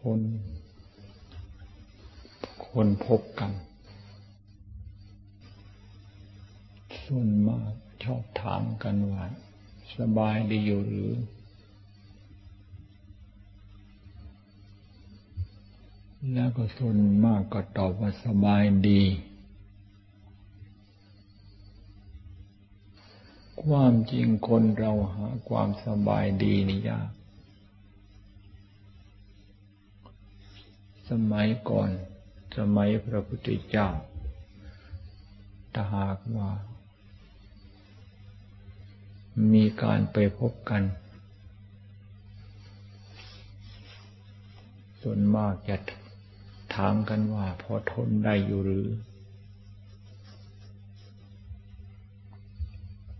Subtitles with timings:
[0.00, 0.20] คน
[2.68, 3.52] คนพบกัน
[7.04, 7.72] ส่วนมาก
[8.04, 9.24] ชอบถามกันว่า
[9.98, 11.10] สบายดีอยู่หรือ
[16.34, 19.02] แล้วก็ส่วนมากก็ตอบว่าสบายดี
[23.64, 27.19] ความจริงคนเราหาความสบายดีนี่ยาก
[31.10, 31.90] สมัยก่อน
[32.58, 33.88] สมัยพระพุทธเจ้า
[35.74, 36.50] ถ้าหากว่า
[39.52, 40.82] มีการไปพบกัน
[45.02, 45.76] ส่วนมากจะ
[46.74, 48.86] ถามกันว่าพอทนได้อยู่หรือ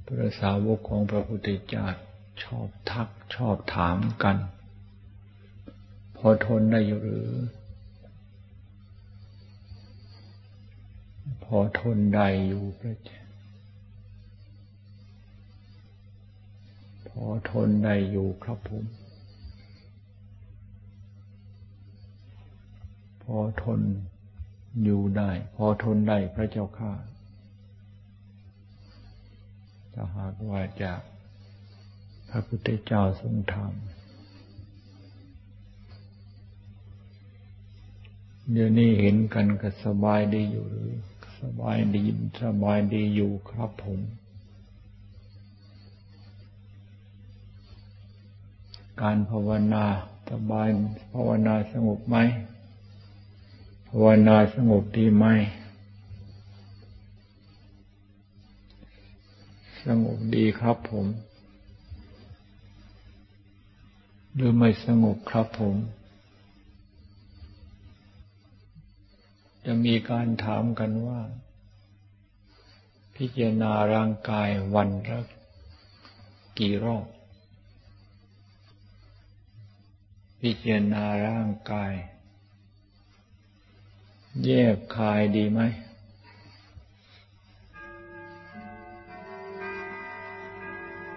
[0.07, 1.87] พระสาวกของพระพุทธเจ้า
[2.43, 4.37] ชอบทักชอบถามกัน
[6.17, 7.31] พอทนได้อยู่หรือ
[11.57, 13.23] อทนได้อยู่พระเจ้า
[17.09, 18.85] พอทนได้อยู่ครับผม
[23.23, 23.81] พอทน
[24.85, 26.93] อยู่ได้ พอทนได้พระเจ้าข้า
[29.95, 30.93] ถ้าหากว่าจะ
[32.29, 33.73] พระพุทธเจ้าทรงธรรม
[38.53, 40.93] เดี๋ยวนี้เห็นกันก็สบายดีอยู่หรือ
[41.41, 42.05] สบายดี
[42.43, 44.01] สบายดีอยู่ครับผม
[49.01, 49.85] การภาวนา
[50.31, 50.69] สบาย
[51.13, 52.17] ภาวนาสงบไหม
[53.89, 55.27] ภาวนาสงบดีไหม
[59.87, 61.07] สงบดีครับผม
[64.35, 65.75] หรือไม่สงบครับผม
[69.73, 71.21] จะมีการถามกันว่า
[73.17, 75.21] พิจารณาร่างกายวันละ
[76.59, 77.07] กี่รอบ
[80.41, 81.93] พิจารณาร่างกาย
[84.45, 85.61] แยบคายดีไหม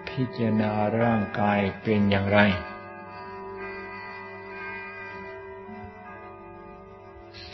[0.08, 2.40] พิจารณาร่างกายเป็นอย่างไร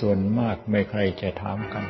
[0.05, 1.85] ส่วนมากไม่ใครจะถามกัน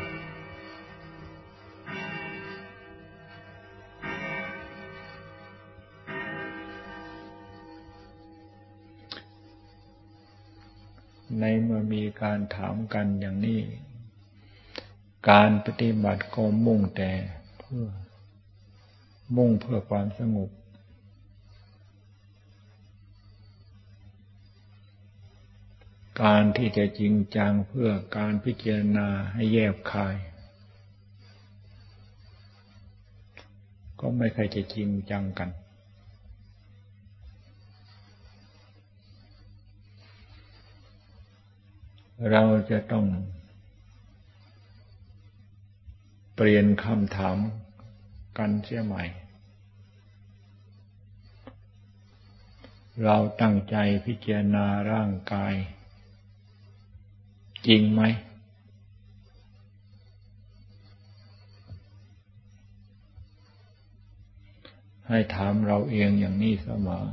[11.40, 13.60] ในเมื่อมีการถามกันอย่างนี้
[15.30, 17.10] การปฏิบัติก็มุ่งแต่
[17.58, 17.86] เพื่อ
[19.36, 20.50] มุ่งเพื่อความสงบ
[26.22, 30.16] การที่จะจริงจังเพื่อการพิจารณาให้แยบคาย
[34.00, 35.50] ก็ไม่ใครจะจริงจังกัน
[42.30, 43.06] เราจะต้อง
[46.34, 47.38] เปลี่ยนคำถาม
[48.38, 49.04] กันเสียใหม่
[53.04, 53.76] เราตั้งใจ
[54.06, 55.54] พิจารณาร่างกาย
[57.66, 58.02] จริงไหม
[65.08, 67.04] ให้ถามเราเองอย่างนี้เสมอ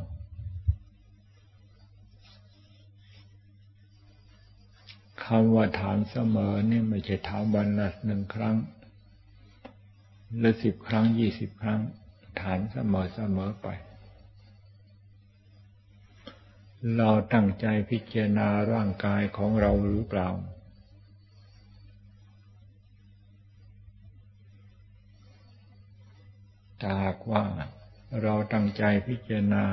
[5.24, 8.56] คำว่าถามเสมอนี่ไม่ใช่ถามวันละหนึ่งครั้ง
[10.38, 11.80] หรือสิบครั้งยี่สิบครั้ง
[12.42, 13.68] ถามเสมอเสมอไป
[16.96, 20.30] เราตั้งใจพิจารณาร่างกายของเราหรือเปล่า
[26.82, 27.44] ถ้าหากว่า
[28.22, 29.64] เราตั้งใจพิจารณา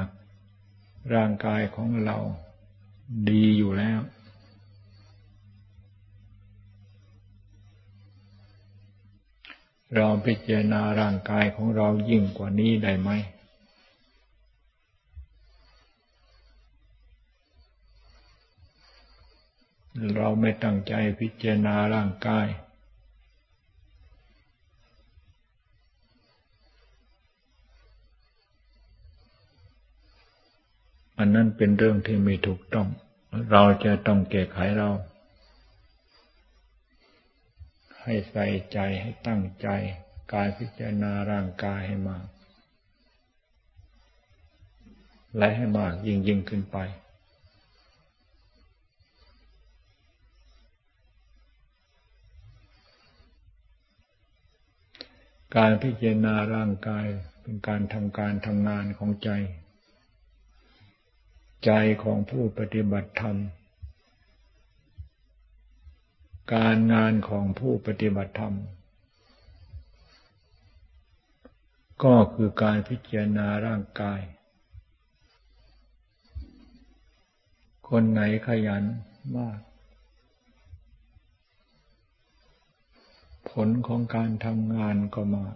[1.15, 2.17] ร่างกายของเรา
[3.31, 4.01] ดีอยู่แล้ว
[9.97, 13.11] เราพิจารณาร่างกายของเรายิ่งกว่านี้ได้ไหม
[20.17, 22.47] เราไม่ตั้งใจพิจารณาร่างกาย
[31.19, 32.89] อันนั้นเป็นเรื่องที่ไม่ถูกต้อง
[33.51, 34.91] เราจะต้องแก้ไขเรา
[38.03, 39.69] ให้ใส่ใจให้ตั้งใจ
[40.33, 42.27] การพิจารณาร่างกายให้มาก
[45.37, 46.79] และให้มากยิ่งยิ่งขึ้นไป
[55.57, 57.07] การพิจารณาร่างกาย
[57.43, 59.31] เป็นการทำการทำงานของใจ
[61.65, 61.71] ใจ
[62.03, 63.37] ของผู้ปฏิบัติธรรม
[66.55, 68.55] การงานของผู้ปฏิบัติธรรม
[72.05, 74.21] ก็คือการพิจารณาร่างกาย
[77.89, 78.85] คนไหนขยัน
[79.37, 79.59] มาก
[83.55, 85.55] ผลของการทำงานก็มาก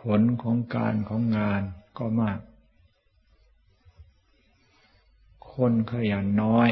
[0.00, 1.62] ผลของการของงาน
[1.98, 2.38] ก็มาก
[5.52, 6.68] คนขยันน้อย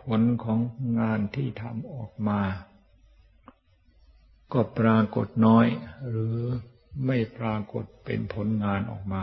[0.00, 0.58] ผลของ
[0.98, 2.40] งานที่ทำออกมา
[4.52, 5.66] ก็ปรากฏน้อย
[6.08, 6.38] หรือ
[7.06, 9.22] ไม่ปรากฏเป็นผลงานออกมา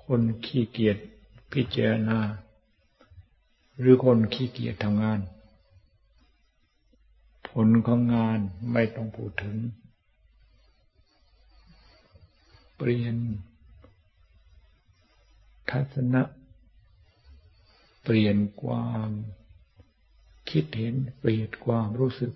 [0.00, 0.98] คนขี้เกียจ
[1.52, 2.18] พิจารณา
[3.78, 5.20] หรือคนขี้เกียจทำงาน
[7.48, 8.38] ผลของงาน
[8.72, 9.56] ไม่ต้องพูดถึง
[12.76, 13.16] เปลี่ยน
[15.70, 16.22] ทัศนะ
[18.02, 19.10] เปลี่ยนความ
[20.50, 22.32] คิดเห็นเปลี่ยนความรู้สึก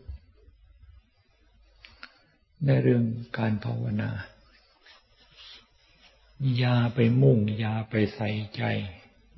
[2.67, 3.05] ในเรื่อง
[3.38, 4.11] การภาวนา
[6.56, 8.62] อย่าไปมุ่ง อย่าไปใส่ใจ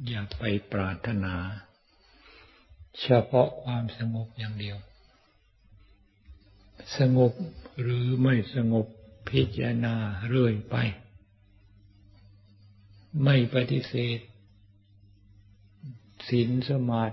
[0.06, 0.43] อย่าไป
[0.73, 1.35] ปรารถนา
[3.00, 4.78] เฉพาะความสงบอย่างเดียว
[6.98, 7.32] สงบ
[7.81, 8.87] หรือไม่สงบ
[9.28, 9.94] พิจารณา
[10.28, 10.76] เรื่อยไป
[13.25, 14.19] ไม่ปฏิเสธ
[16.28, 17.04] ศีลสมา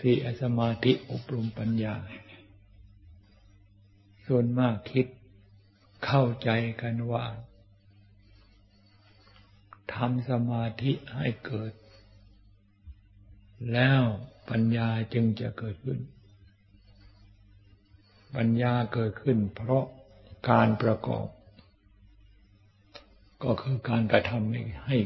[0.00, 0.12] ธิ
[0.42, 1.94] สมาธิอบรมปัญญา
[4.26, 5.06] ส่วนมากคิด
[6.06, 6.50] เข้าใจ
[6.80, 7.24] กันว่า
[9.94, 11.72] ทำสมาธิให้เกิด
[13.72, 14.02] แล้ว
[14.50, 15.98] ปัญญาจึงจะเกิดขึ้น
[18.36, 19.84] ปัญญาเกิดขึ้น เพราะ
[20.50, 21.26] การประกอบ
[23.42, 24.96] ก็คือการกระทำให้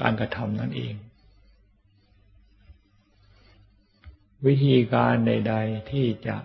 [0.00, 0.94] การกระทำนั่นเอง
[4.46, 6.36] วิธีการใด ๆที่จะ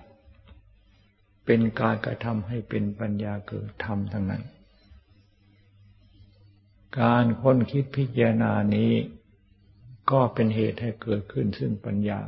[1.46, 4.44] เป็นการกระทำให้เป็นปัญญาเกิดธรรมทั้งนั้น
[7.00, 8.92] การค้นคิดพิจารณานี้
[10.12, 12.20] ก็เป็นเหตุให้เกิดขึ้นซึ่งปัญญา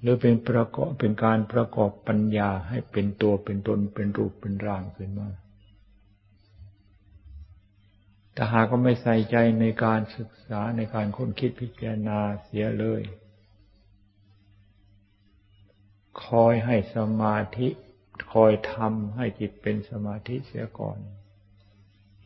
[0.00, 5.28] หรือเป็นประกอบเป็นการประกอบปัญญาให้เป็นตัวเป็นตนเป็นรูปเป็นร่างขึ้นมา
[8.32, 13.02] แต่หากก็ไม่ใส่ใจในการศึกษาในการค้นคิดพิจารณาเสียเลย
[16.24, 17.68] คอยให้สมาธิ
[18.32, 20.98] คอยทำให้จิตเป็นสมาธิเสียก่อน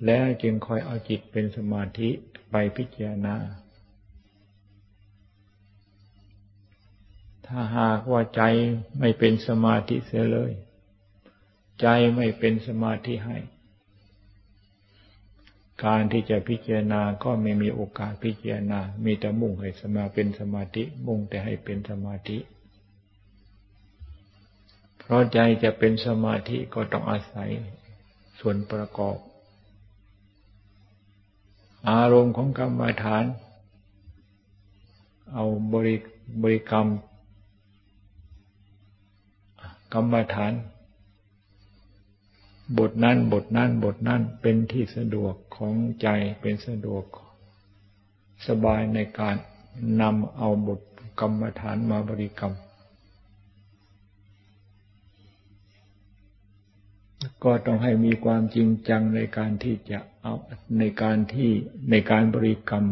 [0.07, 2.09] แล้วจึงคอยเอาจิตเป็นสมาธิ
[2.51, 3.37] ไปพิจารณา
[7.53, 8.43] ถ้าหากว่าใจ
[8.99, 10.53] ไม่เป็นสมาธิเสียเลย
[11.81, 11.87] ใจ
[12.17, 13.39] ไม่เป็นสมาธิให้
[15.85, 22.39] การที่จะพิจารณาก็ไม่มีโอกาสพิจารณา มีแต่มุ่งให้สมาเป็นสมาธิ มุ่งแต่ให้เป็นสมาธิ
[24.99, 27.51] เพราะใจจะเป็นสมาธิก็ต้องอาศัย
[28.41, 29.17] ส่วนประกอบ
[31.91, 33.25] อารมณ์ของกรรมฐาน
[35.33, 35.97] เอาบริ
[36.43, 36.89] บริกรรม
[39.93, 40.53] กรรมฐาน
[42.79, 46.09] บทนั้นบทนั้นบทนั้นเป็นที่สะดวกของใจ
[46.41, 47.05] เป็นสะดวก
[48.49, 49.37] สบายในการ
[50.01, 50.81] นำเอาบท
[51.21, 52.55] กรรมฐานมาบริกรรม
[57.45, 60.35] ก็ต้องให้มีความจริงจังในการที่จะเอา
[60.79, 61.51] ในการที่
[61.91, 62.85] ในการบริกรรม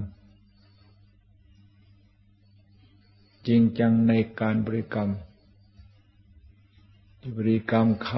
[3.47, 5.11] จริงจังในการบริกรรม
[7.37, 8.11] บริกรรมค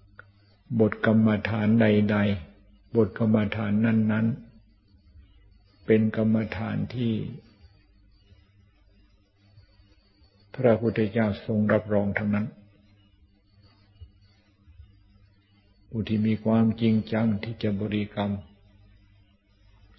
[0.00, 2.16] ำบทกรรมฐานใด
[2.56, 4.26] ๆ บทกรรมฐานนั้น
[5.06, 7.14] ๆ เป็นกรรมฐานที่
[10.54, 12.46] พระพุทธเจ้าทรงรับรองทั้งนั้น
[15.88, 18.32] ผู้ที่มีความจริงจังที่จะบริกรรม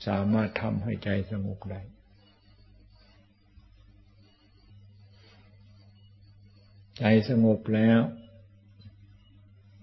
[0.08, 1.82] สามารถทำให้ใจสงบได้
[6.98, 8.02] ใจสงบแล้ว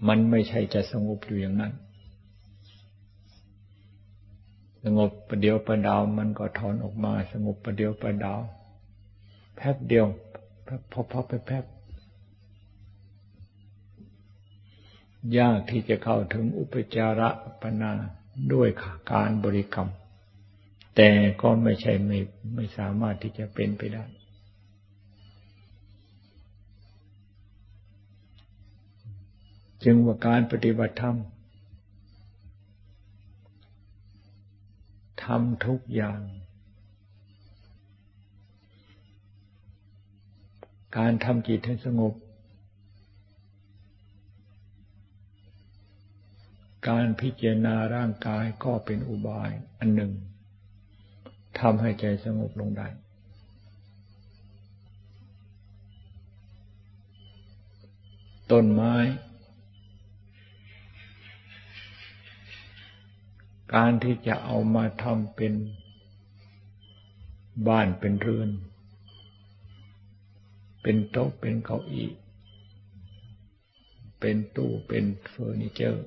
[0.07, 1.73] มันไม่ใช่จะสงบอยู่อย่างนั้น
[4.85, 8.41] สงบประเดียวประดาวมันก็ถอนออกมา สงบประเดียวประดาว
[9.57, 10.07] แป๊บเดียว
[10.93, 11.65] พอพอไปแป๊บ
[15.39, 17.93] ยากที่จะเข้าถึงอุปจาระปนา
[18.53, 18.69] ด้วย
[19.13, 19.89] การบริกรรม
[20.97, 21.11] แต่
[21.43, 22.19] ก็ไม่ใช่ไม่
[22.55, 24.05] ไม่สามารถที่จะเป็นไปได้
[29.85, 31.17] จึงว่าการปฏิบัติธรรม
[35.25, 36.21] ทำทุกอย่าง
[40.97, 42.15] การทำจิตให้สงบ
[46.89, 50.13] การพิจารณาร่างกายก็เป็นอุบายอันหนึ่ง
[51.61, 52.89] ทำให้ใจสงบลงได้
[58.51, 58.95] ต้นไม้
[63.75, 65.53] การที่จะเอามาทำเป็น
[67.69, 68.51] บ้านเป็นเรือน
[70.83, 72.09] เป็นโต๊ะเป็นเก้าอี้
[74.21, 76.07] เป็นตู้เป็นเฟอร์นิเจอร์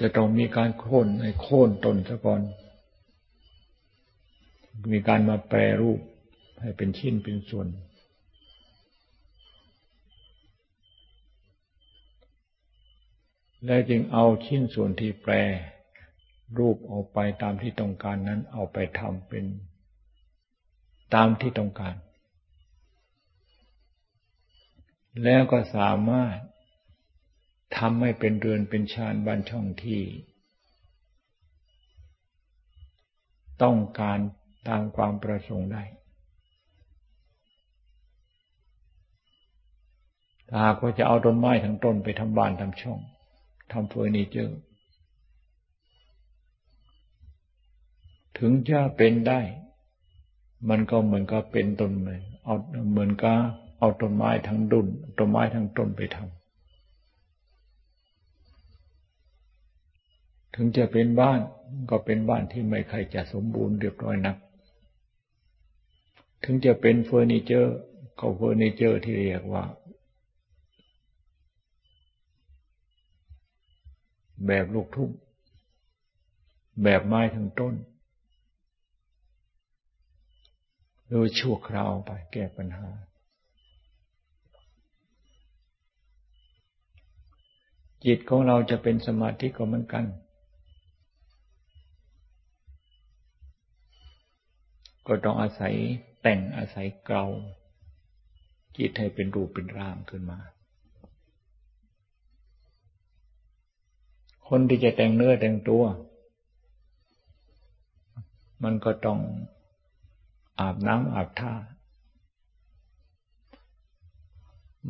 [0.00, 2.42] จะต้องมีการโค่นในโค่นต้นซะก่อน
[4.92, 6.00] มีการมาแปรรูป
[6.60, 7.66] ให้เป็นชิ้นเป็นส่วน
[13.64, 15.32] แล้วจึงเอาชิ้นส่วนที่แปร
[16.58, 19.44] รูปออกไปตามที่ต้องการนั้นเอาไปทำเป็น
[21.14, 21.94] ตามที่ต้องการ
[25.24, 26.36] แล้วก็สามารถ
[27.76, 30.02] ทำให้เป็นเรือนเป็นชานบ้านช่องที่
[33.62, 34.18] ต้องการ
[34.68, 35.82] ตามความประสงค์ได้
[40.60, 42.98] หากว่าจะเอาต้นไม้ทั้งต้นไปทำบ้านทำช่อง
[43.72, 44.58] ทำเฟอร์นิเจอร์
[48.38, 49.40] ถึงจะเป็นได้
[50.68, 52.54] มันก็เหมือนกับเป็นต้นไม้เอา
[52.90, 53.38] เหมือนกับ
[53.78, 54.86] เอาต้นไม้ทั้งดุน
[55.18, 56.38] ต้นไม้ทั้งต้นไปทำ
[60.54, 61.40] ถึงจะเป็นบ้าน
[61.90, 64.36] ก็เป็นบ้านที่ไม่ใครจะสมบูรณ์เรียบร้อยนัก
[66.44, 67.76] ถึงจะเป็นเฟอร์นิเจอร์
[68.20, 69.64] ก็เฟอร์นิเจอร์ที่เรียกว่า
[74.46, 75.10] แบบลูกทุ่ง
[76.82, 77.74] แบบไม้ทั้งต้น
[81.10, 82.88] โดยชั่วคราวไปแก้ปัญหา
[88.04, 90.04] จิตของเราจะเป็นสมาธิก็เหมือนกัน
[95.06, 95.74] ก็ต้องอาศัย
[96.22, 97.26] แต่งอาศัยเกลา
[98.76, 100.38] จิตให้เป็นรูปเป็นร่างขึ้นมา
[104.48, 105.84] คนที่จะแต่งเนื้อแต่งตัว
[108.62, 109.18] มันก็ต้อง
[110.60, 111.52] อาบน้ำอาบท่า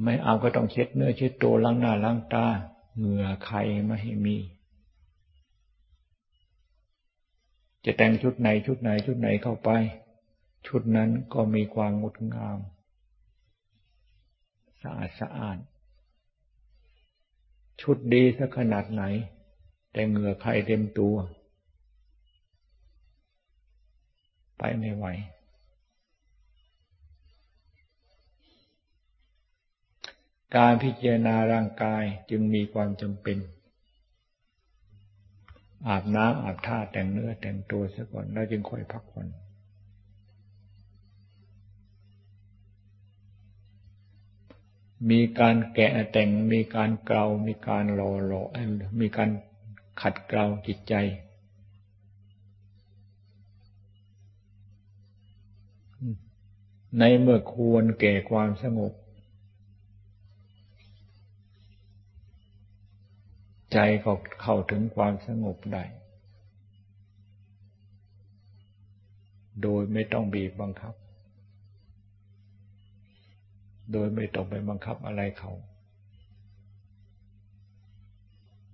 [0.03, 2.47] ไม่อาบก็ต้องเช็ดเนื้อเช็ดตัวล้างหน้าล้างตา
[2.97, 4.37] เหงื่อใครไม่ให้มี
[7.85, 9.71] จะแต่งชุดไหนชุดไหนชุดไหนเข้าไป
[10.67, 12.59] ชุดนั้นก็มีความงดงาม
[14.83, 15.59] สะอาดสะอาด
[17.83, 19.03] ชุดดีสักขนาดไหน
[19.93, 21.15] แต่เหงื่อใครเต็มตัว
[24.59, 25.07] ไปไม่ไหว
[30.57, 33.39] การพิจารณาร่างกายจึงมีความจำเป็น
[35.89, 39.27] อาบน้ำอาบท่าแต่งเนื้อแต่งตัวซะก่อนแล้วจึงค่อยพักผ่อน
[45.11, 48.43] มีการแกะแต่งมีการเกลามีการหล่อหล่อ
[49.01, 49.31] มีการ
[50.01, 50.95] ขัดเกลาจิตใจ
[56.99, 58.93] ในเมื่อควรแก่ความสงบ
[63.73, 64.13] ใจก็
[64.43, 65.85] เข้าถึงความสงบได้
[69.63, 70.95] โดยไม่ต้องบีบบังคับ
[73.93, 75.53] โดยไม่ต้องไปบังคับอะไรเขา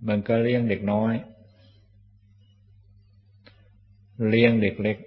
[0.07, 1.13] มันก็เลี้ยงเด็กน้อย
[4.29, 4.97] เลี้ยงเด็กเล็ก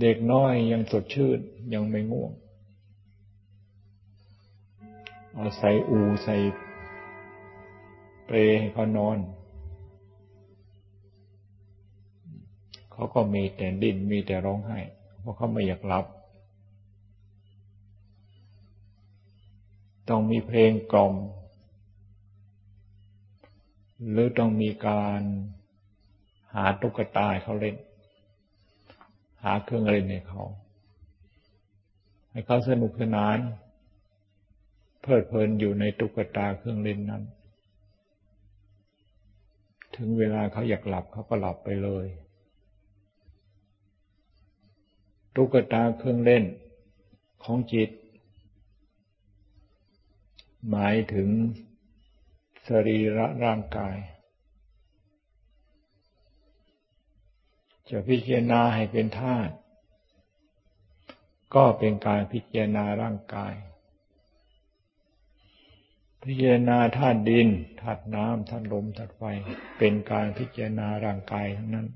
[0.00, 1.38] เด็กน้อยยังสดชื่น
[1.74, 2.32] ยังไม่ง่วง
[5.34, 6.36] เอาใส่อูใส่
[8.24, 9.18] เปรให้เขานอน
[12.92, 14.78] เขาก็มีแต่ดิ้นมีแต่ร้องไห้
[15.20, 16.06] เพราะเขาไม่อยากหลับ
[20.08, 21.14] ต้องมีเพลงกล่อม
[24.10, 25.20] หรือต้องมีการ
[26.54, 27.76] หาตุ๊กตาเขาเล่น
[29.42, 30.42] หาเครื่องเล่นให้เขา
[32.30, 33.38] ให้เขาสนุกสนาน
[35.00, 37.22] เพลิดเพลินอยู่ในตุ๊กตาเครื่องเล่นนั้น
[39.96, 42.06] ถึงเวลาเขาอยากหลับเขาก็หลับไปเลย
[45.36, 46.44] ตุ๊กตาเครื่องเล่น
[47.44, 47.90] ของจิต
[50.70, 51.28] หมายถึง
[52.68, 53.96] สรีระร่างกาย
[57.88, 59.52] จะพิจารณาให้เป็นธาตุ
[61.54, 63.54] ก็เป็นการพิจารณาร่างกาย
[66.22, 67.48] พิจารณาธาตุดิน
[67.80, 69.22] ธาตุน้ำธาตุลมธาตุไฟ
[69.78, 71.88] เป็นการพิจารณาร่างกายทั้งนั้น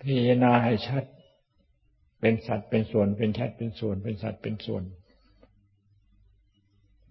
[0.00, 1.04] พิจารณาให้ชัด
[2.20, 4.84] เป็นสัตว์เป็นส่วนเป็นชัดเป็นส่วน เป็นสัตว์เป็นส่วน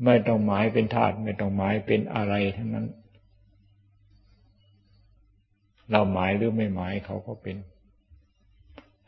[0.06, 2.88] ไม่ต้องหมายเป็นธาตุไม่ต้องหมายเป็นอะไรทั้งนั้น
[5.92, 7.58] เราหมายหรือไม่หมายเขาก็เป็น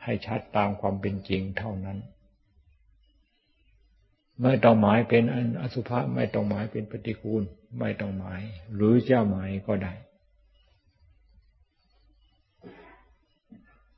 [0.03, 1.97] ให้ชัดตามความเป็นจริงเท่านั้น
[4.41, 5.23] ไม่ต้องหมายเป็น
[5.61, 7.43] อสุภะไม่ต้องหมายเป็นปฏิกูล
[7.79, 8.41] ไม่ต้องหมาย
[8.73, 9.93] หรือเจ้าหมายก็ได้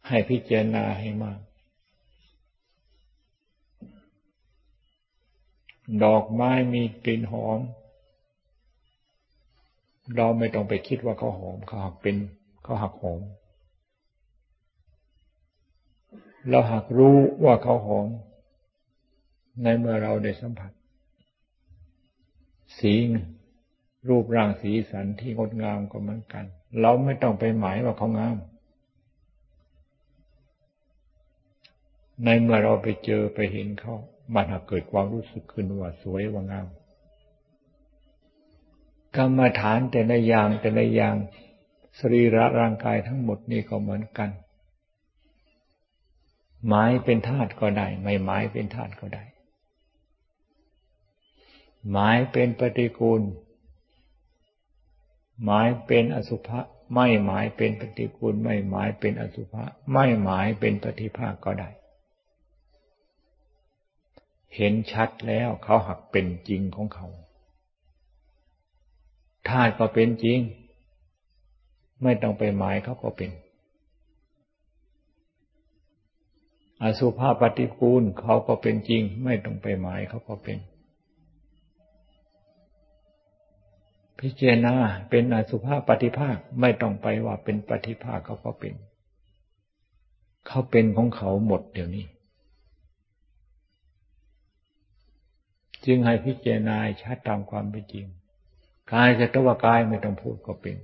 [0.08, 1.40] ให้พิจารณาให้มาก
[6.04, 7.60] ดอกไม้มีกลิ่นหอม
[10.16, 12.16] เราไม่ต้องไปคิดว่าเขาหอมเขาหักเป็น
[12.64, 13.22] เขาหักหอม
[16.50, 18.08] เราหากรู้ว่าเขาหอม
[19.64, 20.72] ในเมื่อเราได้สัมผัส
[22.80, 22.94] สี
[24.10, 26.46] รูปร่างสีสันที่งดงามก็เหมือนกัน
[26.82, 28.38] เราไม่ต้องไปหมายว่าเขางาม
[32.24, 33.96] ในเมื่อเราไปเจอไปเห็นเขา
[34.34, 36.68] มันหากเกิดความรู้สึกขึ้นว่าสวยว่างาม
[39.16, 41.16] กรรมฐานแต่ละอย่างแต่ละอย่าง
[42.00, 44.30] สรีระร่างกายทั้งหมดนี่ก็เหมือนกัน
[46.68, 49.24] หมายเป็นธาตุก็ได้ ไม่หมายเป็นธาตุก็ได้
[51.92, 53.22] หมายเป็นปฏิกูล
[55.46, 56.60] หมายเป็นอสุภะ
[56.94, 61.70] ไม่หมายเป็นปฏิกูล ไม่หมายเป็นอสุภะ ไม่หมายเป็นปฏิภาคก็ได้
[64.56, 67.08] เห็นชัดแล้วเขาหักเป็นจริงของเขา
[69.48, 70.40] ธาตุก็เป็นจริง
[72.04, 73.32] ไม่ต้องไปหมายเขาก็เป็น
[76.82, 80.58] อสุภาพปฏิกูลเขาก็เป็นจริง ไม่ต้องไปหมายเขาก็เป็น
[84.20, 84.76] พิจารณา
[85.10, 88.74] เป็นอสุภาพปฏิภาคไม่ต้องไปว่าเป็นปฏิภาคเขาก็เป็น
[90.48, 92.06] เขาเป็นของเขาหมดเดี๋ยวนี้
[95.86, 98.06] จึงให้พิจารณาชัดตามความเป็นจริง
[98.94, 100.78] กายจะตัวกายไม่ต้องพูดก็เป็น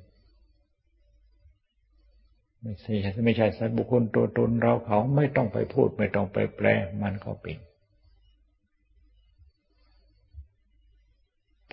[2.62, 2.94] ไม่ใช่
[3.26, 6.68] ไม่ใช่สัตว์บุคคลตัวตนเราเขาไม่ต้องไปพูด ไม่ต้องไปแปล
[7.02, 7.58] มันก็เป็น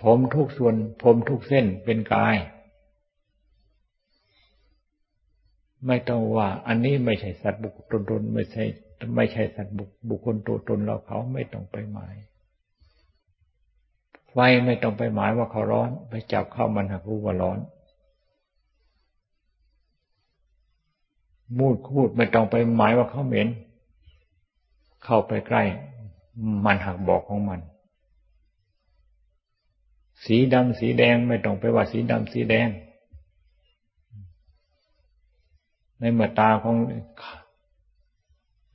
[0.03, 2.37] ผมทุกส่วน ผมทุกเส้นเป็นกาย
[5.87, 8.65] ไม่ต้องว่า อันนี้ไม่ใช่สัตว์บุคคลตัวตนไม่ใช่
[9.17, 9.75] ไม่ใช่สัตว์
[10.11, 12.15] บุคคลตัวตนเราเขาไม่ต้องไปหมาย
[14.38, 17.59] ไฟไม่ต้องไปหมายว่าเขาร้อน ไปจับเข้ามันหักรู้ว่าร้อน
[21.59, 23.49] มูดคูดไม่ต้องไปหมายว่าเขาเหม็น
[25.05, 25.62] เข้าไปใกล้
[26.64, 27.61] มันหักบอกของมัน
[30.25, 32.68] สีดำสีแดงไม่ต้องไปว่าสีดำสีแดง
[35.99, 36.77] ในเมื่อตาของ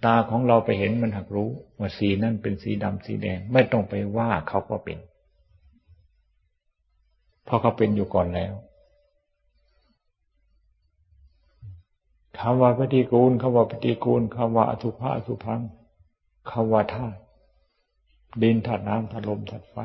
[0.06, 5.00] ตาของเราไปเห็นมันหักรู้ว่าสีนั่นเป็นสีดำสีแดง ไม่ต้องไปว่าเขาก็เป็น
[7.52, 8.54] ราะเขาเป็นอยู่ก่อนแล้ว
[12.40, 15.62] คำว่าปฏิกูลคำว่าปฏิกูลคำว่าอสุภะอสุพัง
[16.52, 17.20] คำว่าธาตุ
[18.42, 19.76] ดินธาตุน้ำธาตุลมธาตุไฟ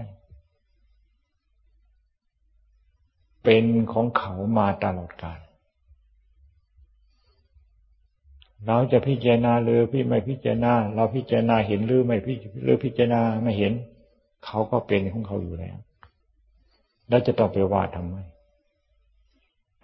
[3.44, 5.40] เป็นของเขามาตลอดกาล
[8.66, 13.72] เราจะพิจารณาหรือพี่ไม่พิจารณา เราพิจารณาเห็นหรือไม่พิหรือพิจารณาไม่เห็น
[14.44, 15.76] เขาก็เป็นของเขาอยู่แล้ว
[17.08, 18.16] แล้วจะต้องไปว่าทำไม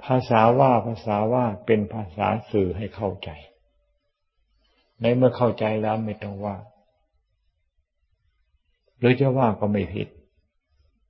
[0.04, 3.30] ภาษาว่าภาษาว่าเป็นภาษาสื่อให้เข้าใจ
[5.00, 6.56] ในเมื่อเข้าใจแล้วไม่ต้องว่า
[8.98, 10.08] หรือจะว่าก็ไม่ผิด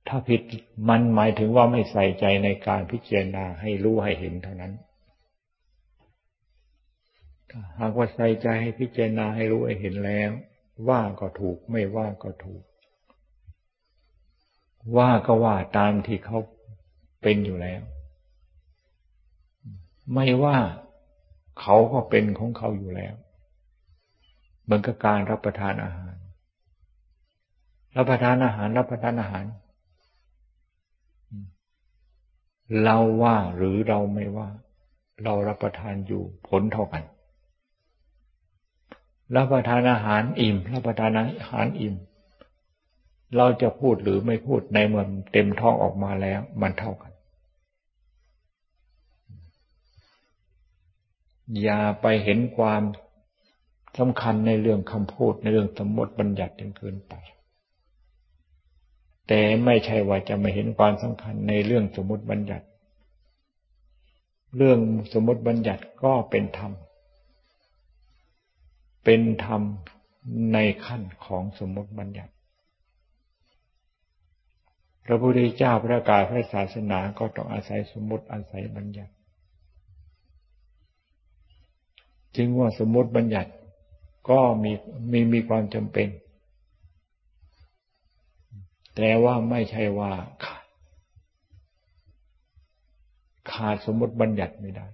[0.07, 0.41] ถ้าผิด
[0.89, 4.73] มันหมายถึงว่าไม่ใส่ใจในการพิจารณาให้รู้ให้เห็นเท่านั้น
[7.79, 10.31] หากว่าใส่ใจให้พิจารณาให้รู้ให้เห็นแล้ว
[10.89, 12.63] ว่าก็ถูกไม่ว่าก็ถูก
[14.97, 16.37] ว่าก็ว่าตามที่เขา
[17.21, 17.81] เป็นอยู่แล้ว
[20.13, 20.57] ไม่ว่า
[21.59, 23.15] เขาก็เป็นของเขาอยู่แล้ว
[24.63, 26.15] เหมือนกับการรับประทานอาหาร
[27.97, 29.45] รับประทานอาหาร รับประทานอาหาร
[32.83, 34.49] เราว่าหรือเราไม่ว่า
[35.23, 37.03] เรารับประทานอยู่ผลเท่ากัน
[39.35, 41.95] รับประทานอาหารอิ่ม รับประทานอาหารอิ่ม
[43.37, 47.11] เราจะพูดหรือไม่พูดในเมื่อเต็มท้องออกมาแล้ว มันเท่ากัน
[51.61, 52.81] อย่าไปเห็นความ
[53.97, 57.13] สำคัญในเรื่องคำพูดในเรื่องสมมติบัญญัติจนเกินไป
[59.27, 62.65] แต่ไม่ใช่ว่าจะไม่เห็นความสำคัญในเรื่องสมมติบัญญัติ
[64.57, 64.79] เรื่อง
[65.13, 66.71] สมมติบัญญัติก็เป็นธรรม
[69.03, 69.61] เป็นธรรม
[70.53, 72.31] ในขั้นของสมมติบัญญัติ
[75.05, 79.13] พระพุทธเจ้าประกาศพระศาสนาก็ต้องอาศัยสมมติอาศัยบัญญัติ
[82.35, 83.51] จึงว่าสมมติบัญญัติ
[84.29, 84.71] ก็มี
[85.11, 86.07] มีมีความจำเป็น
[88.95, 90.11] แต่ว่าไม่ใช่ว่า
[90.43, 90.65] ขาด
[93.51, 94.87] ขาดสมมติบัญญัติไม่ได้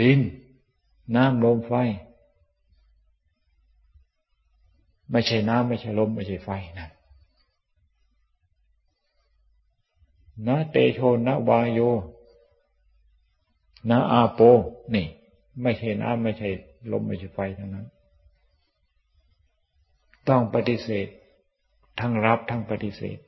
[0.00, 0.20] ดิน
[1.16, 1.72] น้ำลมไฟ
[5.10, 6.88] ไม่ใช่น้ำไม่ใช่ลม ไม่ใช่ไฟนะ
[10.46, 11.80] นะเตโชนะวายโย
[13.90, 14.40] นะอาโป
[14.94, 15.06] นี่
[15.62, 16.48] ไม่ใช่น้ำไม่ใช่
[16.92, 17.86] ลมไม่ใช่ไฟทั้งนั้น
[20.28, 21.06] ต้องปฏิเสธ
[22.00, 23.18] ทั้งรับทั้งปฏิเสธ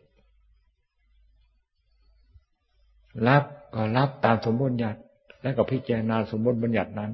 [3.26, 3.44] รับ
[3.74, 5.00] ก็รับตามสมบูรณ์ญาติ
[5.42, 7.12] และก็พิจารณาสมบูรณ์บัญญัตินั้น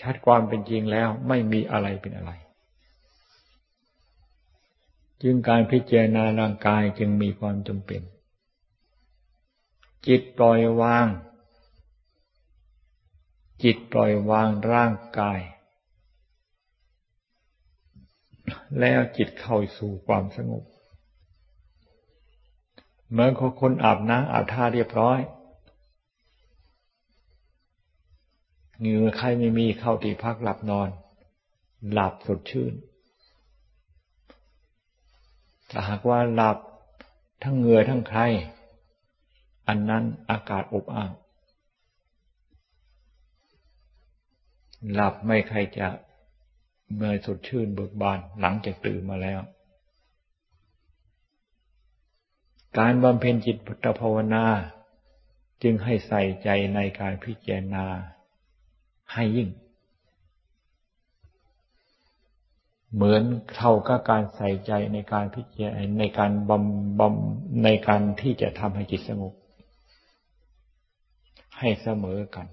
[0.00, 2.32] ชัดความเป็นจริงแล้วไม่มีอะไรเป็นอะไร
[5.22, 8.02] จึงการพิจารณาร่างกายจึงมีความจำเป็น
[10.08, 11.06] จิตปล่อยวาง
[13.62, 15.40] จิตปล่อยวางร่างกาย
[18.80, 20.64] แล้วจิตเข้าสู่ความสงบ
[23.10, 25.20] เหมือนคนอาบน้ำอาบท่าเรียบร้อย
[28.80, 30.88] เหงื่อใครไม่มีเข้าตีพักหลับนอน
[31.92, 32.72] หลับสดชื่น
[35.70, 36.58] ถ้าหากว่าหลับ
[37.42, 38.20] ทั้งเหงื่อทั้งใคร
[39.68, 41.12] อันนั้นอากาศอบอ้าว
[44.92, 45.88] หลับไม่ใครจะ
[46.94, 49.40] เมื่อสดชื่นเบิกบานหลังจากตื่นมาแล้ว
[52.78, 54.44] การบำเพ็ญจิตพุทธภาวนา
[55.62, 57.86] จึงให้ใส่ใจในการพิจารณา
[59.12, 59.48] ให้ยิ่ง
[62.94, 63.22] เหมือน
[63.56, 69.32] เท่ากับการใส่ใจในการพิจารณาในการบำบำในการที่จะทำให้จิตสงบ
[71.58, 72.46] ให้เสมอกัน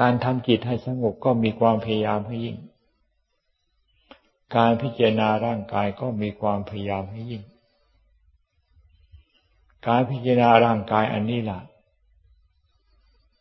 [0.00, 2.58] การทำจิตให้สงบก็มีความพยายามให้ยิ่ง
[4.56, 7.42] การพิจารณาร่างกายก็มีความพยายามให้ยิ่ง
[9.88, 11.60] การพิจารณาร่างกายอันนี้ล่ะ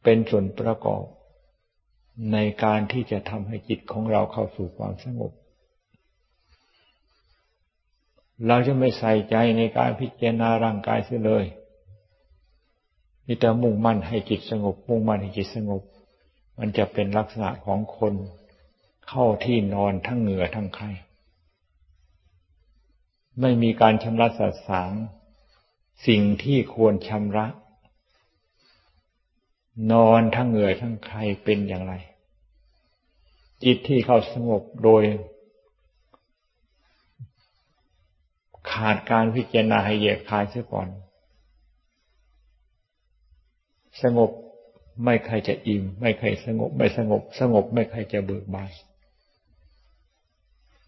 [0.04, 1.04] เป็นส่วนประกอบ
[2.34, 5.32] ในการที่จะทำให้จิตของเราเข้าสู่ความสงบ
[8.48, 11.46] เราจะไม่ใส่ใจในการพิจารณาร่างกายเสียเลย
[13.26, 15.82] มีแต่มุ่งมั่นให้จิตสงบ มุ่งมั่นให้จิตสงบ
[16.60, 18.14] มันจะเป็นลักษณะของคน
[19.08, 20.90] เข้าที่นอนทั้งเหงื่อทั้งไข้
[23.42, 24.92] ไม่มีการชำระสัสาง
[26.08, 27.46] สิ่งที่ควรชำระ
[29.92, 31.94] นอนทั้งเหงื่อทั้งไข้เป็นอย่างไร
[33.64, 35.04] จิตที่เข้าสงบโดย
[38.72, 40.88] ขาดการพิจารณาให้แยกคายเสียก่อน
[44.04, 44.32] สงบ
[45.04, 48.72] ไม่ใครจะอิ่ม ไม่ใครสงบ ไม่สงบ สงบไม่ใครจะเบิกบาน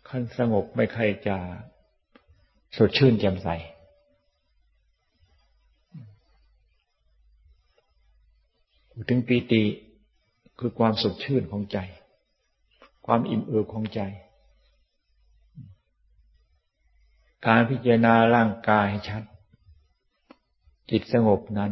[0.07, 1.37] ขั้นสงบไม่ใครจะ
[2.77, 3.49] สดชื่นแจ่มใส
[9.09, 9.63] ถึงปีติ
[10.59, 11.77] คือความสดชื่นของใจ
[13.05, 14.01] ความอิ่มเอิบของใจ
[17.47, 19.23] การพิจารณาร่างกายชัด
[20.91, 21.71] จิตสงบนั้น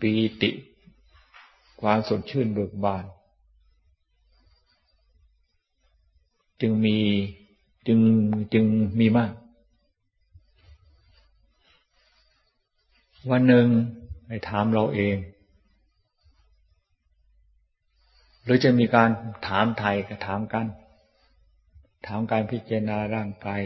[0.00, 0.50] ปีติ
[1.80, 3.04] ความสดชื่นเบิกบาน
[6.60, 6.98] จึงมี
[7.86, 8.00] จึง
[8.52, 8.64] จึง
[9.00, 9.32] มีมาก
[13.30, 13.66] วันหนึ่ง
[14.26, 15.16] ไปถามเราเอง
[18.44, 19.10] หรือจะมีการ
[19.46, 20.66] ถามไทยก็ถามกัน
[22.06, 23.62] ถามการพิจารณาร่างกาย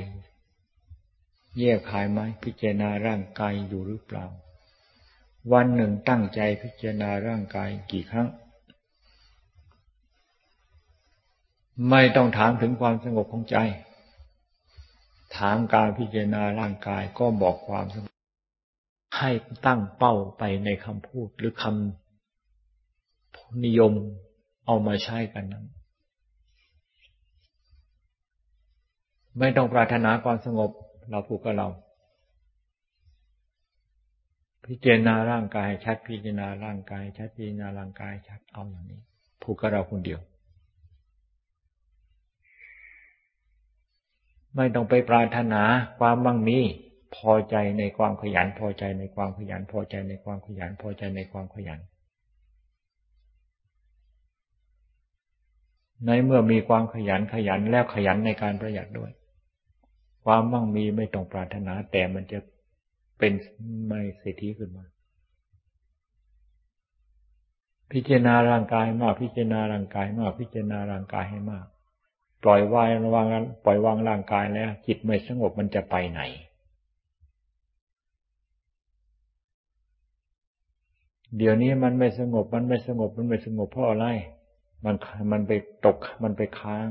[1.58, 4.26] แยกขายไหมพิจารณาร่างกายอยู่หรือเปล่า
[5.52, 8.28] วันหนึ่งตั้งใจพิจารณาร่างกายกี่ครั้ง
[11.90, 13.56] ไม่ต้องถามถึงความสงบของใจ
[15.36, 18.14] ถามการพิจารณาร่างกายก็บอกความสงบ
[19.18, 19.30] ให้
[19.66, 23.92] ตั้งเป้าไปในคำพูดหรือคำนิยม
[24.66, 25.66] เอามาใช้กันนั้น
[29.38, 30.70] ไม่ต้องปรารถนาความสงบ
[31.10, 31.68] เราผูกกับเรา
[34.66, 39.00] พิจารณาร่างกายชัดพิจารณาร่างกายชัดพิจารณาร่างกายชัดเอาอย่างนี้
[39.42, 40.20] พูดกับเราคนเดียว
[44.56, 45.62] ไม่ต้องไปปรารถนา
[45.98, 46.58] ความมั่งมี
[47.16, 51.80] พอใจในความขยัน พอใจในความขยัน พอใจในความขยัน พอใจในความขยัน
[56.06, 59.10] ในเมื่อมีความขยันขยันแล้วขยันในการประหยัดด้วย
[60.24, 62.38] ความมั่งมีไม่ต้องปรารถนาแต่มันจะ
[63.18, 63.32] เป็น
[63.86, 64.84] ไม่เศรษฐีขึ้นมา
[67.92, 71.66] พิจารณาร่างกายมาก พิจารณาร่างกายมาก พิจารณาร่างกายให้มาก
[72.42, 73.26] ปล่อยวางวาง
[73.64, 76.20] ปล่อยวางร่างกายแล้ว จิตไม่สงบมันจะไปไหน
[81.36, 84.06] เดี๋ยวนี้มันไม่สงบมันไม่สงบมันไม่สงบเพราะอะไร
[84.84, 84.94] มัน
[85.32, 85.52] มันไป
[85.86, 86.88] ตกมันไปค้าง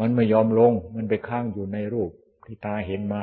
[0.00, 2.10] มันไม่ยอมลง มันไปค้างอยู่ในรูป
[2.52, 3.22] ที่ตาเห็นมา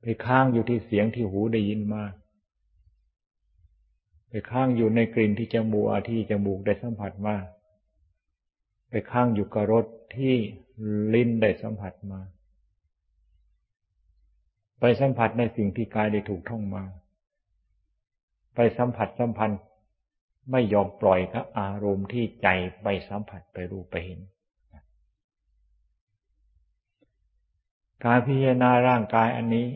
[0.00, 2.02] ไปค้างอยู่ที่เสียงที่หูได้ยินมา
[4.28, 7.36] ไปค้างอยู่ในกลิ่นที่จมูกที่จมูกได้สัมผัสมา
[8.90, 10.34] ไปค้างอยู่กับรสที่
[11.14, 12.20] ลิ้นได้สัมผัสมา
[14.80, 16.84] ไปสัมผัสในสิ่งที่กายได้ถูกท่องมา
[18.54, 19.60] ไปสัมผัสสัมพันธ์
[20.50, 22.48] ไม่ยอมปล่อยกับอารมณ์ที่ใจ
[22.82, 24.20] ไปสัมผัสไปรู้ไปเห็น
[28.04, 29.66] การพิจารณาร่างกายอันนี้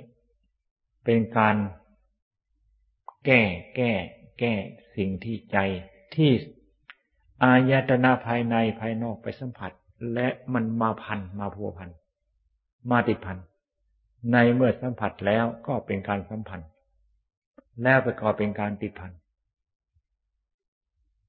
[1.04, 1.56] เป็นการ
[3.24, 3.40] แก้
[3.76, 3.92] แก้
[4.38, 4.52] แก้
[4.96, 5.58] สิ่งที่ใจ
[6.14, 6.30] ที่
[7.42, 9.72] อายตนะภายในภายนอกไปสัมผัส
[10.14, 11.90] และมันมาพันมาพัวพัน
[12.90, 13.38] มาติดพัน
[14.32, 16.68] ในเมื่อสัมผัสแล้วก็เป็นการสัมพันธ์
[17.82, 19.12] แล้วไปก็เป็นการติดพัน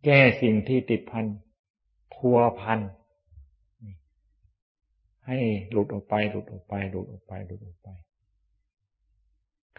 [0.06, 1.26] แก้สิ่งที่ติดพัน
[2.16, 2.80] พัวพัน
[5.28, 5.38] ให้
[5.72, 7.90] หลุดออกไป หลุดออกไป หลุดออกไป หลุดออกไป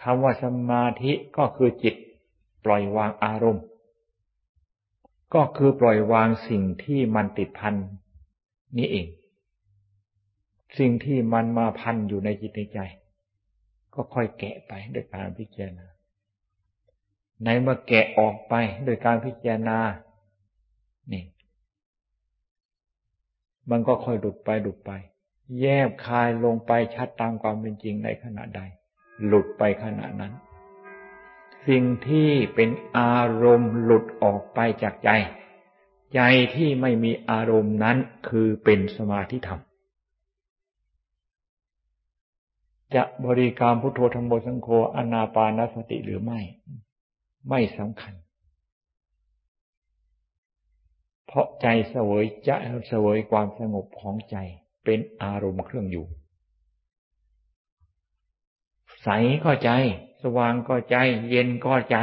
[0.03, 1.95] คำว่าสมาธิก็คือจิต
[2.65, 3.65] ปล่อยวางอารมณ์
[5.35, 7.75] ก็คือปล่อยวางสิ่งที่มันติดพัน
[8.79, 9.07] นี้เอง
[10.79, 12.81] สิ่งที่มันมาพันอยู่ในจิตในใจ
[13.95, 15.87] ก็ค่อยแกะไปด้วยการพิจารณา
[17.45, 18.55] ในเมื่อแกะออกไป
[18.85, 19.79] โดยการพิจารณา
[21.13, 21.25] นี่
[23.71, 24.93] มันก็ค่อยหลุดไปหลุดไป
[25.61, 28.61] แยบคายลงไปชัดตามความเป็นจริงในขณะใด
[29.27, 30.33] หลุดไปขณะนั้น
[31.69, 35.11] สิ่งที่เป็นอารมณ์หลุดออกไปจากใจ
[36.15, 36.21] ใจ
[36.55, 37.97] ที่ไม่มีอารมณ์นั้น
[38.29, 39.61] คือเป็นสมาธิธรรม
[42.95, 46.41] จะบริกรรมพุทโธธรรมโมสังโฆอนาปานสติหรือไม่
[47.49, 48.15] ไม่สำคัญ
[51.27, 52.57] เพราะใจเสวยจะ
[52.89, 54.37] เสวยความสงบของใจ
[54.85, 56.07] เป็นอารมณ์เครื่องอยู่
[59.03, 59.09] ใส
[59.45, 59.71] ก็ใจ
[60.23, 60.97] สว่างก็ใจ
[61.31, 61.97] เย็นก็ใจ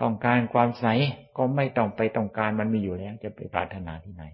[0.00, 0.86] ต้องการความใส
[1.36, 4.24] ก็ไม่ต้องไปต้องการมันมีอยู่แล้ว จะไปปรารถนาที่ไหน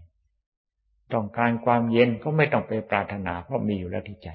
[1.12, 4.30] ต้องการความเย็นก็ไม่ต้องไปปรารถนาเพราะมีอยู่แล้วที่ใจ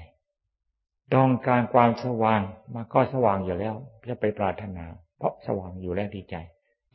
[1.14, 2.42] ต้องการความสว่าง
[2.74, 3.74] มาก็สว่างอยู่แล้ว
[4.08, 4.84] จะไปปรารถนา
[5.18, 6.36] เพราะสว่างอยู่แล้วที่ใจ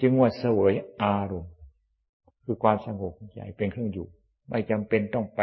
[0.02, 1.53] จึงว่าเสวยอารมณ์
[2.44, 4.08] คือความสงบใจเป็นเครื่องอยู่
[4.50, 5.42] ไม่จำเป็นต้องไป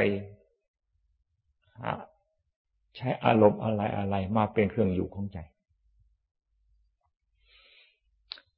[2.96, 5.38] ใช้อารมณ์อะไรอะไรมาเป็นเครื่องอยู่ของใจ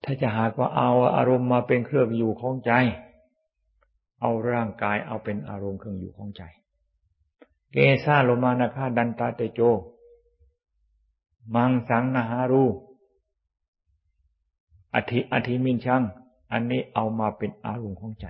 [0.05, 2.73] ถ้าจะหากว่าเอาอารมณ์มาเป็นเครื่องอยู่ของใจ
[4.21, 6.43] เอาร่างกายเอาเป็นอารมณ์เครื่องอยู่ของใจ
[7.73, 9.61] เกซาโลมานาคาดันตาเตโจ
[11.55, 12.65] มังสังนาฮารู
[14.95, 16.03] อธิอธิมินชัง
[16.53, 18.27] อันนี้เอามาเป็นอารมณ์ของใจ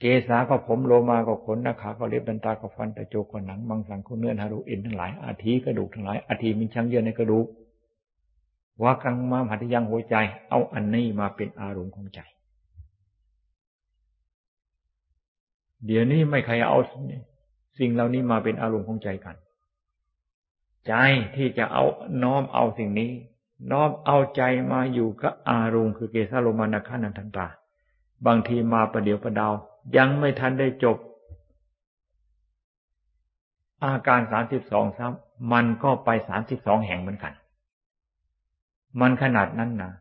[0.00, 7.46] เกษาก็ผมโลมาก็ขนนาขาก็เล็บดันตาก็ฟันตะโจก็หนังมังสังคุเนื้อหารุอินทั้งหลายอาทิกระดูกทั้งหลายอาทิมินชังเยื่อในกระดูก
[8.82, 10.16] ว่ากังมาหัตยังหัวใจ
[10.50, 12.20] เอาอันนี้มาเป็นอารมณ์ของใจ
[15.86, 16.78] เดี๋ยวนี้ไม่ใครเอา
[17.78, 19.36] สิ่งเหล่านี้มาเป็นอารมณ์ของใจกัน
[20.86, 20.92] ใจ
[21.36, 21.84] ที่จะเอา
[22.22, 23.10] น้อมเอาสิ่งนี้
[23.70, 24.42] น้อมเอาใจ
[24.72, 27.46] มาอยู่กับอารมณ์คือเกสาลมานาคานันทันตา
[28.26, 29.52] บางทีมาประเดี๋ยวประดาว
[29.96, 30.96] ยังไม่ทันได้จบ
[33.84, 37.32] อาการสามสิบสองซ้ำมันก็ไปสามสิบสองแห่งเหมือนกัน
[39.00, 39.92] มันขนาดนั้นนะ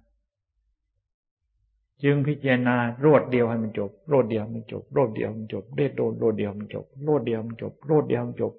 [2.03, 8.53] จึงพิจารณารวดเดียวให้มันจบรวดเดียวมันจบรวดเดียวมันจบเด็ดโดนรวดเดียวมันจบรวดเดียวมันจบรวดเดียวมันจบ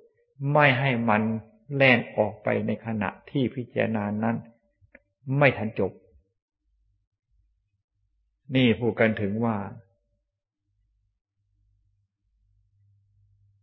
[0.53, 1.23] ไม่ให้มัน
[1.75, 4.37] แล่นออกไปในขณะที่พิจารณานั้น
[5.39, 5.93] ไม่ทันจบ
[8.55, 9.57] นี่พูดกันถึงว่า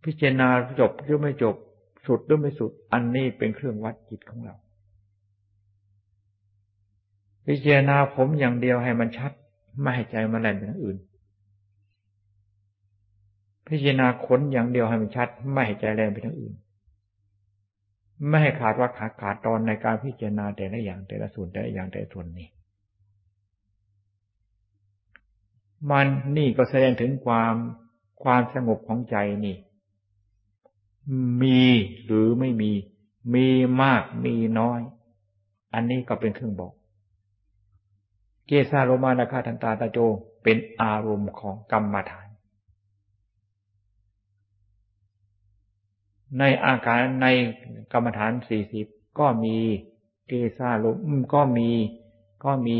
[0.03, 0.47] พิจารณา
[0.79, 1.55] จบหรือไม่จบ
[2.05, 4.55] สุดหรือไม่สุด อันนี้เป็นเครื่องวัดจิตของเรา
[7.47, 9.31] พิจารณาผมอย่างเดียวให้มันชัด
[9.81, 10.97] ไม่ให้ใจมันแล่นไปทางอื่น
[13.67, 16.53] พิจารณาขนอย่างเดียวให้มันชัด ไม่ให้ใจแล่นไปทางอื่น
[18.27, 22.47] ไม่ให้ขาดว่าขาดขาดตอนในการพิจารณาแต่ละอย่างแต่ละส่วนแต่ละอย่างแต่ละส่วนนี้
[25.89, 27.53] มันนี่ก็แสดงถึงความ
[28.23, 29.57] ความสงบของใจนี่
[31.41, 31.63] มี
[32.05, 32.71] หรือไม่มี
[33.33, 33.47] มี
[33.81, 34.81] มากมีน้อย
[35.73, 36.73] อันนี้ก็เป็นเครื่องบอก
[38.47, 39.97] เกสาโรมานาคาทันตาตาโจ
[40.43, 42.22] เป็นอารมณ์ของกรรมฐาน
[46.39, 47.27] ในอาการใน
[47.93, 48.87] กรรมฐานสี่สิบ
[49.19, 49.57] ก็มี
[50.27, 50.99] เกสาลม
[51.33, 51.69] ก็มี
[52.45, 52.77] ก็มี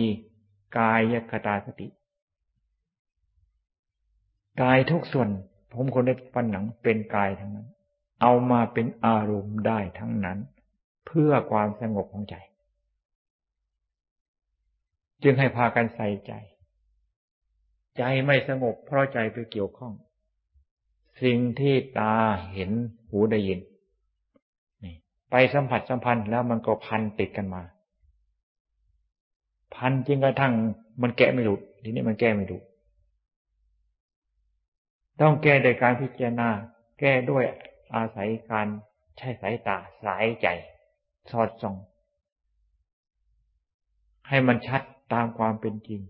[0.78, 1.88] กายคตาสติ
[4.62, 5.30] กายทุกส่วน
[5.74, 7.68] ผมคนได้ฟันหนังเป็นกายทั้งนั้น
[8.22, 10.40] เอามาเป็นอารมณ์ได้ทั้งนั้น
[11.06, 12.36] เพื่อความสงบของใจ
[15.24, 16.34] จึงให้พากันใส่ใจ
[17.98, 19.94] ใจไม่สงบเพราะใจไปเกี่ยวข้อง
[21.22, 22.16] สิ่งที่ตา
[22.54, 22.72] เห็น
[23.10, 23.60] หูได้ยิน
[24.84, 24.96] นี่
[25.32, 27.62] ไปสัมผัสสัมพันธ์แล้วมันก็พันติดกันมา
[29.76, 30.54] พันจริงกระทั่ง
[31.02, 32.64] มันแกะไม่หลุดทีนี้มันแก้ไม่หลุด
[35.22, 36.50] ต้องแก้โดยการพิจารณา
[37.00, 37.44] แก้ด้วย
[37.96, 38.68] อาศัยการ
[39.18, 40.48] ใช้สายตาสายใจ
[41.32, 41.76] สอดส่อง
[44.28, 44.82] ให้มันชัด
[45.14, 46.02] ตามความเป็นจริง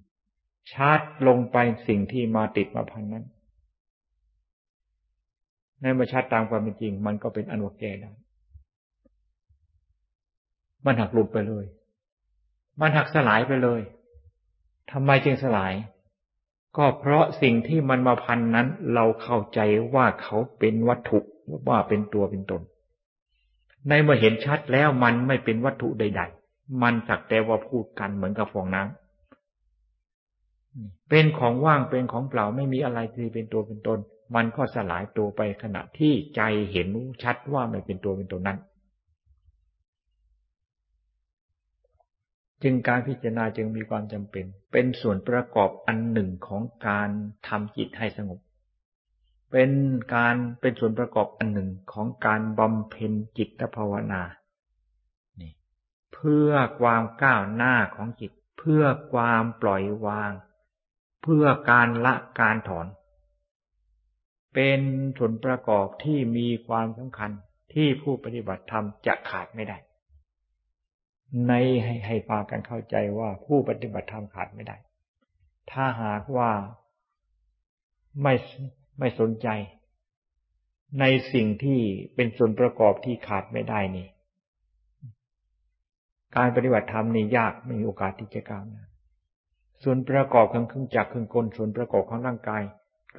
[0.74, 3.26] ชัดลงไปสิ่งที่มาติดมาพันนั้น
[5.84, 8.12] ในมาชัดตามความเป็นจริง มันก็เป็นอนุแก้ได้
[10.86, 11.66] มันหักหลุดไปเลย
[12.80, 13.82] มันหักสลายไปเลย
[14.92, 15.74] ทำไมจึงสลาย
[16.78, 19.60] ก็เพราะสิ่งที่มันมาพันนั้น เราเข้าใจ
[19.94, 21.20] ว่าเขาเป็นวัตถุ
[21.68, 22.62] ว่าเป็นตัวเป็นตน
[23.88, 28.92] ในเมื่อเห็นชัดแล้วมันไม่เป็นวัตถุใด ๆ มันสักแต่ว่าพูดกันเหมือนกับฟองน้ำ
[31.10, 34.00] เป็นของว่างเป็นของเปล่าไม่มีอะไรที่เป็นตัวเป็นตน
[34.36, 36.90] มันก็สลายตัวไปขณะที่ใจเห็น
[37.24, 38.60] ชัดว่าไม่เป็นตัวเป็นตนนั้น
[42.64, 47.10] จึงการพิจารณาจึงมีความจำเป็น เป็นส่วนประกอบอันหนึ่งของการ
[47.48, 48.40] ทำจิตให้สงบ
[49.52, 49.72] เป็น
[50.16, 54.24] การเป็นส่วนประกอบอันหนึ่งของการบำเพ็ญจิตภาวนา
[56.14, 60.32] เพื่อความก้าวหน้าของจิต เพื่อความปล่อยวาง
[61.24, 62.88] เพื่อการละการถอน
[64.54, 64.80] เป็น
[65.18, 67.32] ส่วนประกอบที่มีความสำคัญ
[67.74, 69.78] ที่ผู้ปฏิบัติธรรมจะขาดไม่ได้
[71.48, 74.78] ในให้ให้พากันเข้าใจว่าผู้ปฏิบัติธรรมขาดไม่ได้
[75.72, 76.52] ถ้าหากว่า
[78.22, 78.34] ไม่
[79.00, 79.48] ไม่สนใจ
[81.00, 81.80] ในสิ่งที่
[82.16, 84.08] เป็นส่วนประกอบที่ขาดไม่ได้นี่
[86.36, 88.84] การปฏิบัติธรรมนี่ยากไม่มีโอกาสที่จะก้าวหน้า
[89.84, 92.64] ส่วนประกอบของเครื่องจักรเครื่องกลส่วนประกอบของร่างกาย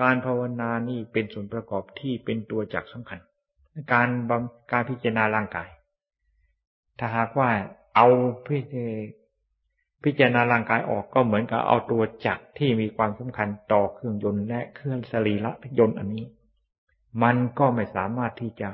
[0.01, 3.19] การภาวนานี่เป็นส่วนประกอบที่เป็นตัวจักรสำคัญ
[3.93, 5.69] การบำการพิจารณาร่างกาย
[6.99, 7.51] ถ้าหากว่า
[7.97, 8.07] เอา
[8.47, 8.59] พิ
[10.05, 16.25] พิจารณาร่างกายออกก็เหมือนกับเอาตัวจักรที่มีความสำคัญต่อเครื่องยนต์และเครื่องสรีระยนต์อันนี้
[17.23, 18.71] มันก็ไม่สามารถที่จะ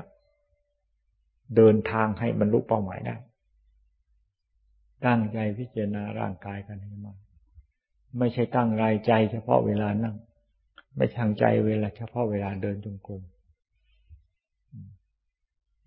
[1.55, 3.15] เดินทางให้บรรลุเป้าหมายได้
[5.05, 7.17] ตั้งใจพิจารณาร่างกายกันให้มาก
[8.19, 10.15] ไม่ใช่ตั้งรายใจเฉพาะเวลานั่ง
[10.95, 13.21] ไม่ทางใจเวลาเฉพาะเวลาเดินจงกรม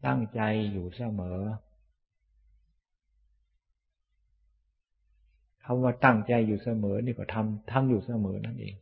[0.06, 0.40] ตั้งใจ
[0.72, 1.38] อยู่เสมอ
[5.64, 8.74] คำว่าตั้งใจอยู่เสมอ นี่ก็ทำทำอยู่เสมอนั่นเอง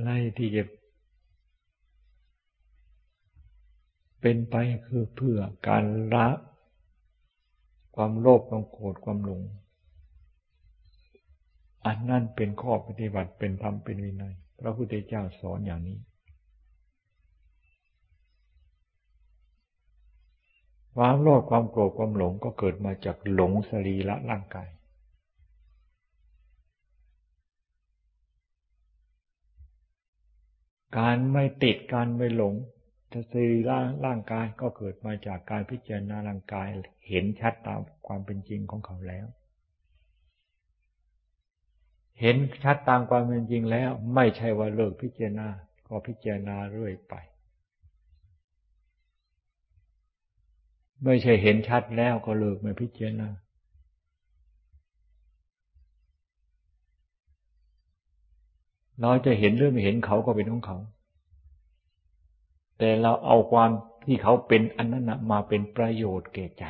[0.00, 0.62] ไล่ที่จะ
[4.20, 4.54] เป็นไป
[4.86, 6.28] คือเพื่อการละ
[7.94, 9.42] ความโลภความโกรธความหลง
[11.86, 15.98] อันนั่นเป็นข้อปฏิบัติเป็นธรรมเป็นวินัย พระพุทธเจ้าสอนอย่างนี้
[20.96, 24.68] ความโลภความโกรธความหลงก็เกิดมาจากหลงสรีละร่างกาย
[30.98, 32.54] การไม่ติดการไม่หลง
[33.32, 36.68] สรีระร่างกายก็เกิดมาจากการพิจารณาร่างกาย
[37.08, 39.26] เห็นชัดตามความเป็นจริงของเขาแล้ว
[42.22, 45.48] เห็นชัดตามความเป็นจริงแล้ว ไม่ใช่ว่าเลิกพิจารณา
[45.88, 47.14] ก็พิจารณาเรื่อยไป
[51.04, 53.28] ไม่ใช่เห็นชัดแล้วก็เลิกไม่พิจารณา
[59.00, 60.78] เราจะเห็นเรื่องไม่เห็นเขาก็เป็นของเขา
[62.78, 63.70] แต่เราเอาความ
[64.06, 66.64] ที่เขาเป็นอันนั้นมาเป็นประโยชน์แก่ใจ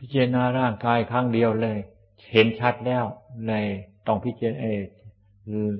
[0.00, 1.78] พิจารณาร่างกายครั้งเดียวเลย
[2.32, 3.04] เห็นชัดแล้ว
[3.46, 3.66] เลย
[4.06, 4.70] ต้องพิจารณา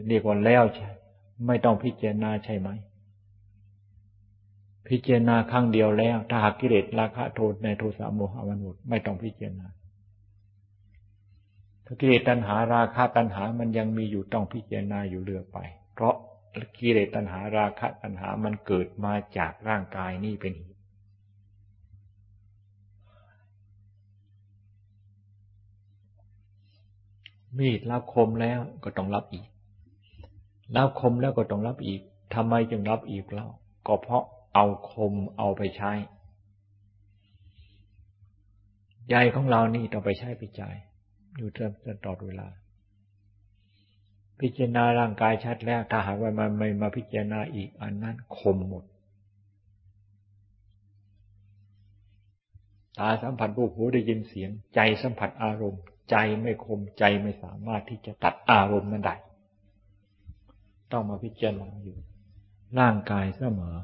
[0.09, 0.89] เรียกว่าแล้วใช่
[1.47, 2.69] ไม่ต้องพิจารณาใช่ไหม
[4.89, 9.67] พิจารณาครั้งเดียวแล้ว ถ้าหากกิเลสราคะโทษในโทสะโมหะวันหมดไม่ต้องพิจารณา
[11.85, 15.59] ถ้ากิเลสตัณหาราคะตัณหามันยังมีอยู่ต้องพิจารณาอยู่เรื่อยไป
[15.95, 16.15] เพราะ
[16.79, 20.81] กิเลสตัณหาราคะตัณหามันเกิดมาจากร่างกายนี่เป็นเหตุ
[27.59, 29.47] มีดรับคมแล้วก็ต้องรับอีก
[30.77, 32.01] รับคมแล้วก็ต้องรับอีก
[32.35, 33.49] ทำไมจึงรับอีกเล่า
[33.87, 34.25] ก็เพราะ
[34.55, 35.93] เอาคมเอาไปใช้
[39.11, 40.77] ใจของเรานี่ต้องไปใช้ไปจ่าย
[41.37, 41.59] อยู่ต
[42.07, 42.49] ลอดเวลา
[44.41, 48.85] พิจารณาร่างกายชัดแล้ว ถ้าหากว่ามันไม่มาพิจารณาอีกอันนั้นคมหมด
[52.99, 59.17] ตาสัมผัสรูปหูได้ยินเสียง ใจสัมผัสอารมณ์ ใจไม่คมใจไม่สามารถที่จะตัดอารมณ์นั้นได้
[60.93, 61.97] ต้องมาพิจารณาอยู่
[62.79, 63.77] ร่างกายเสมอ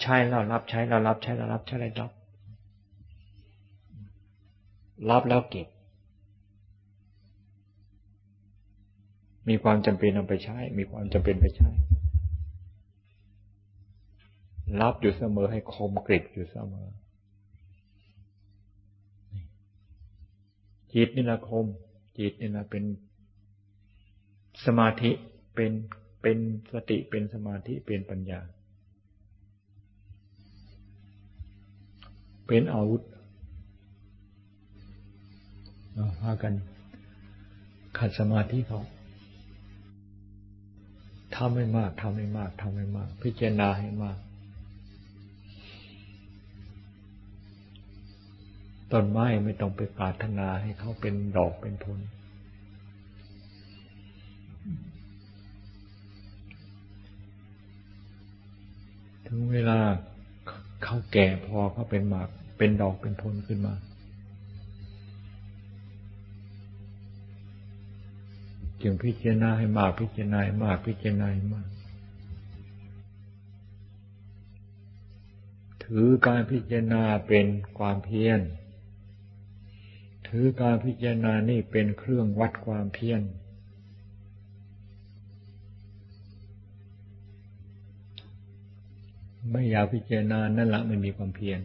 [0.00, 2.12] ใช้แล้วรับใช้แล้วรับใช้แล้วรับใช้แล้วรับ
[5.10, 5.68] รับแล้วเก็บ
[9.48, 11.70] มีความจำเป็นเอาไปใช้ มีความจำเป็นไปใช้
[14.80, 16.88] รับอยู่เสมอให้คมกริบอยู่เสมอ
[20.94, 21.66] จิตนี่ละคม
[22.18, 22.84] จิตนี่ละเป็น
[24.66, 25.10] สมาธิ
[25.54, 25.70] เป็น
[26.22, 26.38] เป็น
[26.72, 28.40] สติเป็นสมาธิเป็นปัญญา
[32.46, 33.02] เป็นอาวุธ
[36.18, 36.54] เพากัน
[37.98, 38.80] ขัดสมาธิเขา
[41.34, 44.18] ทำไม่มากทำไม่มากทำไม่มาก พิจารณาให้มาก
[48.92, 51.98] ต้นไม้ไม่ต้องไปปรารถนาให้เขาเป็นดอกเป็นผล
[59.26, 59.78] ถึงเวลา
[60.84, 62.28] เขาแก่พอเขาเป็นหมาก
[62.58, 63.74] เป็นดอกเป็นผลขึ้นมา
[68.82, 71.68] จึงพิจารณาให้มากพิจารณามากพิจารณามาก
[75.84, 77.46] ถือการพิจารณาเป็น
[77.78, 78.40] ความเพียร
[80.30, 83.22] ถือการพิจารณานี่เป็นเครื่องวัดความเพียร
[89.50, 91.60] ไม่อยากพิจารณานั่นละไม่มีความเพียร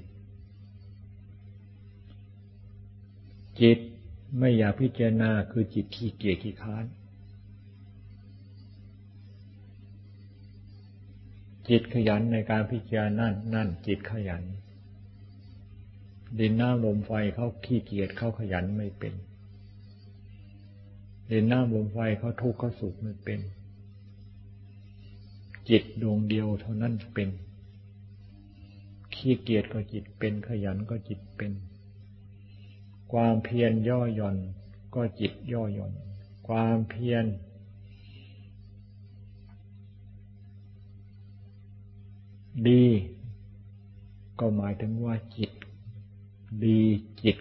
[3.62, 3.80] จิต
[4.40, 6.86] ไม่อยากพิจารณาคือจิตขี้เกียจขี้ค้าน
[11.70, 14.44] จิตขยันในการพิจารณานั่นจิตขยัน
[16.40, 19.14] ดินน้ำลมไฟเขาขี้เกียจเขาขยันไม่เป็น
[21.32, 23.40] ดินน้ำลมไฟเขาทุกข์เขาสุขไม่เป็น
[25.70, 27.30] จิตดวงเดียวเท่านั้นเป็น
[29.16, 31.52] ขี้เกียจก็จิตเป็นขยันก็จิตเป็น
[33.12, 34.38] ความเพียรย่อหย่อน
[34.96, 35.94] ก็จิตย่อหย่อน
[36.48, 37.26] ความเพียร
[42.68, 42.86] ดี
[44.40, 45.52] ก็หมายถึงว่าจิต
[46.64, 46.82] ดี
[47.24, 47.38] จิต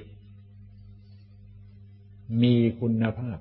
[2.42, 3.38] มีคุณภาพ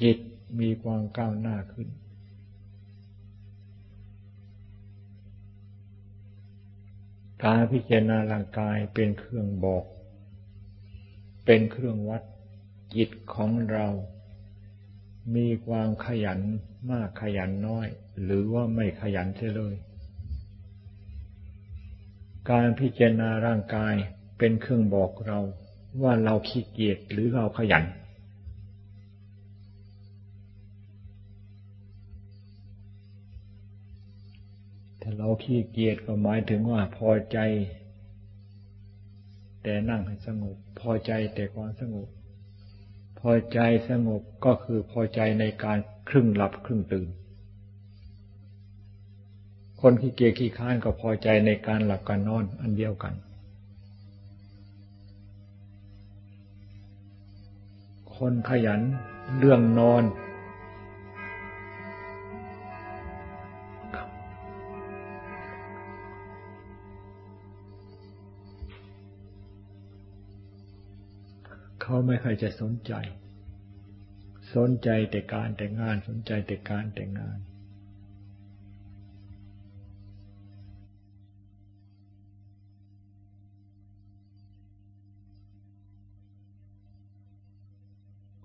[0.00, 0.18] จิต
[0.58, 1.88] มีความก้าวหน้าขึ้น
[7.44, 9.84] การพิจารณาร่างกายเป็นเครื่องบอก
[11.44, 12.22] เป็นเครื่องวัด
[12.94, 13.86] จิตของเรา
[15.34, 16.40] มีความขยัน
[16.90, 17.86] มากขยันน้อย
[18.22, 19.74] หรือว่าไม่ขยันเสียเลย
[22.50, 23.94] การพิจารณาร่างกาย
[24.38, 25.40] เป็นเครื่องบอกเรา
[26.02, 27.84] ว่าเราขี้เกียจหรือเราขยัน
[35.00, 37.38] ถ้าเราขี้เกียจก็หมายถึงว่าพอใจ
[39.62, 42.08] แต่นั่งให้สงบ พอใจแต่ความสงบ
[43.20, 43.58] พอใจ
[43.90, 45.78] สงบก็คือพอใจในการ
[46.08, 47.08] ครึ่งหลับครึ่งตื่น
[49.86, 53.14] คนขี้เกียจขี้ค้านก็พอใจในการหลับการนอนอันเดียวกัน
[58.16, 58.80] คนขยัน
[59.38, 60.04] เรื่องนอน
[71.82, 72.92] เขาไม่เคยจะสนใจ
[74.54, 77.38] สนใจแต่การแต่งงานสนใจแต่การแต่งงาน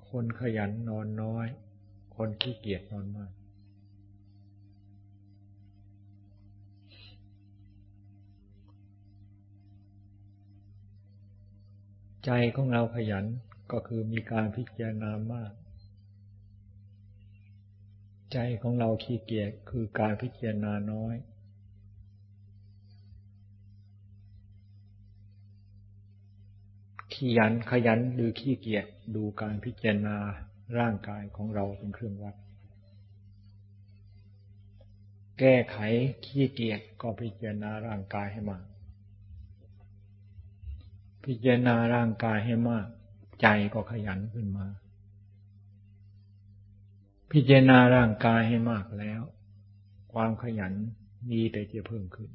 [0.10, 1.48] คนขยันนอนน้อย
[2.16, 3.32] คนขี้เกียจนอนมาก
[12.26, 13.26] ใจของเราขยัน
[13.72, 15.52] ก็คือมีการพิจารณามาก
[18.34, 21.16] ใจของเราขี้เกียจคือการพิจารณาน้อย
[27.20, 30.18] ขี้ยันขยันหรือขี้เกียจดูการพิจารณา
[30.78, 32.36] ร่างกายของเราเป็นเครื่องวัด
[35.40, 35.78] แก้ไข
[36.26, 38.64] ขี้เกียจก็พิจารณาร่างกายให้มาก
[41.26, 42.88] พิจารณาร่างกายให้มาก
[43.42, 44.68] ใจก็ขยันขึ้นมา
[47.32, 49.22] พิจารณาร่างกายให้มากแล้ว
[50.14, 50.74] ความขยัน
[51.32, 52.30] มีแต่จะเพิ่มขึ้น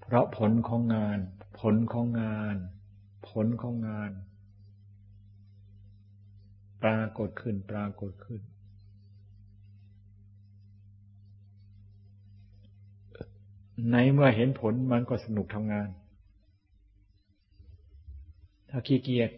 [0.00, 1.18] เพราะผลของงาน
[1.60, 2.56] ผลของงาน
[3.28, 4.10] ผลของงาน
[6.82, 8.40] ปรากฏขึ้นปรากฏขึ้น
[13.90, 15.88] ในเมื่อเห็นผลมันก็สนุกทำงาน
[18.68, 19.30] ถ้าขี้เกียจ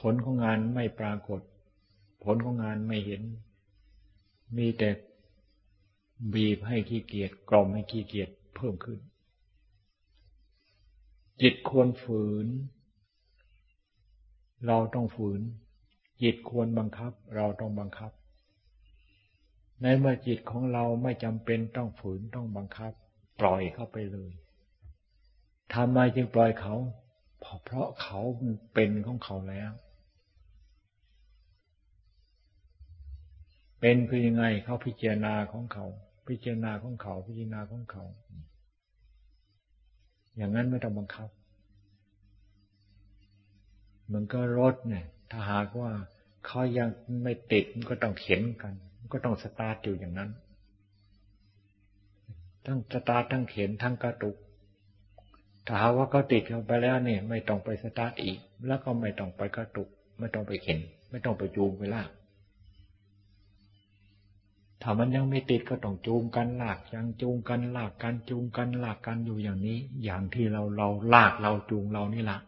[0.00, 1.40] ผลของงานไม่ปรากฏ
[2.24, 3.22] ผลของงานไม่เห็น
[4.56, 4.90] มีแต่
[6.34, 8.98] บีบให้ขี้เกียจกล่อมให้ขี้เกียจเพิ่มขึ้น
[11.40, 12.46] จิตควรฝืน
[14.66, 15.40] เราต้องฝืน
[16.22, 18.12] จิตควรบังคับ เราต้องบังคับ
[19.82, 22.92] ในเมื่อจิตของเราไม่จำเป็นต้องฝืนต้องบังคับ
[23.40, 24.30] ปล่อยเข้าไปเลย
[25.74, 26.74] ทำไมจึงปล่อยเขา
[27.64, 28.20] เพราะเขา
[28.74, 29.72] เป็นของเขาแล้ว
[33.80, 35.86] เป็นคือยังไงเขาพิจารณาของเขา
[36.28, 38.04] พิจารณาของเขาพิจารณาของเขา
[40.36, 41.28] อย่างนั้นไม่ต้องบังคับ
[44.12, 45.92] มันก็รถเนี่ย ถ้าหากว่า
[46.46, 46.88] เขายัง
[47.22, 48.74] ไม่ติดมันก็ต้องเข็นกัน
[49.12, 50.30] ก็ต้องสตาร์ทอยู่อย่างนั้น
[52.66, 54.36] ทั้งสตาร์ททั้งเข็นทั้งกระตุก
[55.66, 59.88] ถ้าหากว่าเขาติดเข้าไปแล้วเนี่ย ไม่ต้องไปสตาร์ทอีก แล้วก็ไม่ต้องไปกระตุก
[60.18, 60.78] ไม่ต้องไปเข็น
[61.10, 62.10] ไม่ต้องไปจูงไปลาก
[64.82, 72.38] ถ้ามันยังไม่ติดก็ต้องจูงกันลาก ยังจูงกันลากกันจูงกันลากกันอยู่อย่างนี้ อย่างที่เราเราลากเราจูงเรานี่แหละ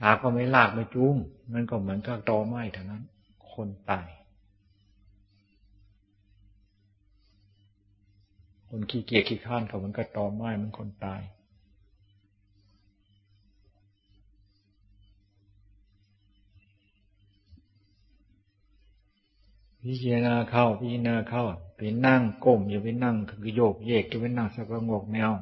[0.00, 1.16] หาก็ไม่ลากไม่จูง
[1.52, 3.02] มันก็เหมือนกับตอไม้เท่านั้น
[3.52, 4.08] คนตาย
[8.68, 11.20] คนขี้เกียจขี้ข้านเขามันก็ตอไม้มันคนตาย
[19.82, 21.44] พิจารณาเข้าพิจารณาเข้า
[21.76, 25.32] ไปนั่งก้มอย่าไปนั่งคือโยกเยกอย่าไปนั่งสักงกแมว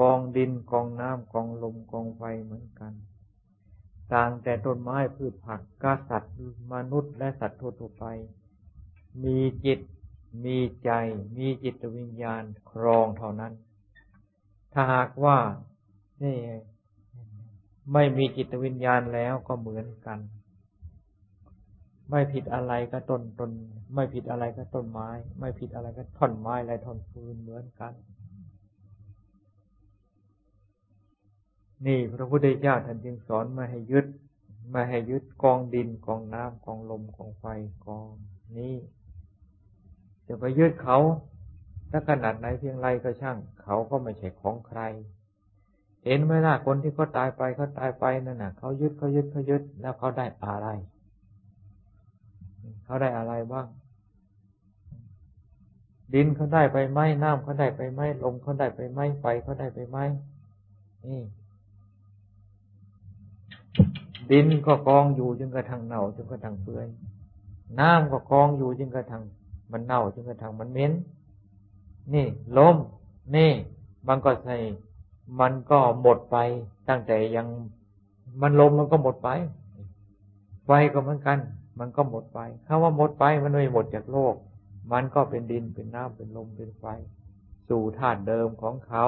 [0.00, 2.92] กองดินกองน้ำกองลมกองไฟเหมือนกัน
[4.12, 6.36] ต่างแต่ต้นไม้พืชผักกสัตว์
[6.72, 8.04] มนุษย์และสัตว์ทั่วไป
[9.24, 9.80] มีจิต
[10.44, 10.90] มีใจ
[11.36, 13.52] มีจิตวิญญาณครองเท่านั้น
[14.72, 15.38] ถ้าหากว่า
[16.22, 16.36] นี่
[17.92, 20.18] ไม่มีจิตวิญญาณแล้วก็เหมือนกัน
[22.10, 23.50] ไม่ผิดอะไรก็ต้นต้น
[23.94, 25.08] ไม่ผิดอะไรก็ต้นไม้
[25.40, 27.92] ไม่ผิดอะไรก็ท่อนไม้และท่อนฟืนเหมือนกัน
[31.86, 34.06] นี่พระพุทธเจ้าท่านจึงสอนมาให้ยึด
[34.74, 37.44] มาให้ยึดกองดินกองน้ำกองลมกองไฟ
[37.86, 38.06] กอง
[38.58, 38.74] นี้
[40.26, 40.98] จะไปยึดเขา
[41.90, 44.80] ถ้าขนาดไหนเพียงไรก็ช่าง เขาก็ไม่ใช่ของใคร
[46.04, 50.68] เห็นไหมล่ะคนที่เขาตายไปเขาตายไปนั่นน่ะเขายึดเขายึดเขายึดแล้วเขาได้อะไร
[52.84, 53.66] เขาได้อะไรบ้าง
[56.14, 59.98] ดินเขาได้ไปไหมน้ำเขาได้ไปไหมลมเขาได้ไปไหมไฟเขาได้ไปไหม
[61.06, 61.22] นี่
[64.30, 66.86] ดินก็กองอยู่จนกระทั่งเน่าจนกระทั่งเปื่อย
[67.80, 69.22] น้ำก็กองอยู่จนกระทั่ง
[69.72, 70.92] มันเน่าจนกระทั่งมันเหม็น
[72.14, 72.26] นี่
[72.58, 72.76] ลม
[73.36, 73.50] นี่
[74.08, 74.56] มันก็ใส่
[75.40, 76.36] มันก็หมดไป
[76.88, 77.46] ตั้งแต่ยัง
[78.42, 79.28] มันลมมันก็หมดไป
[80.64, 81.38] ไฟก็เหมือนกัน
[81.78, 84.34] มันก็หมดไปคาว่าหมดไปมันไม่หมดจากโลก
[84.92, 86.84] มันก็เป็นดินเป็นน้ำเป็นลมเป็นไฟ
[87.68, 89.06] สู่ธาตุเดิมของเขา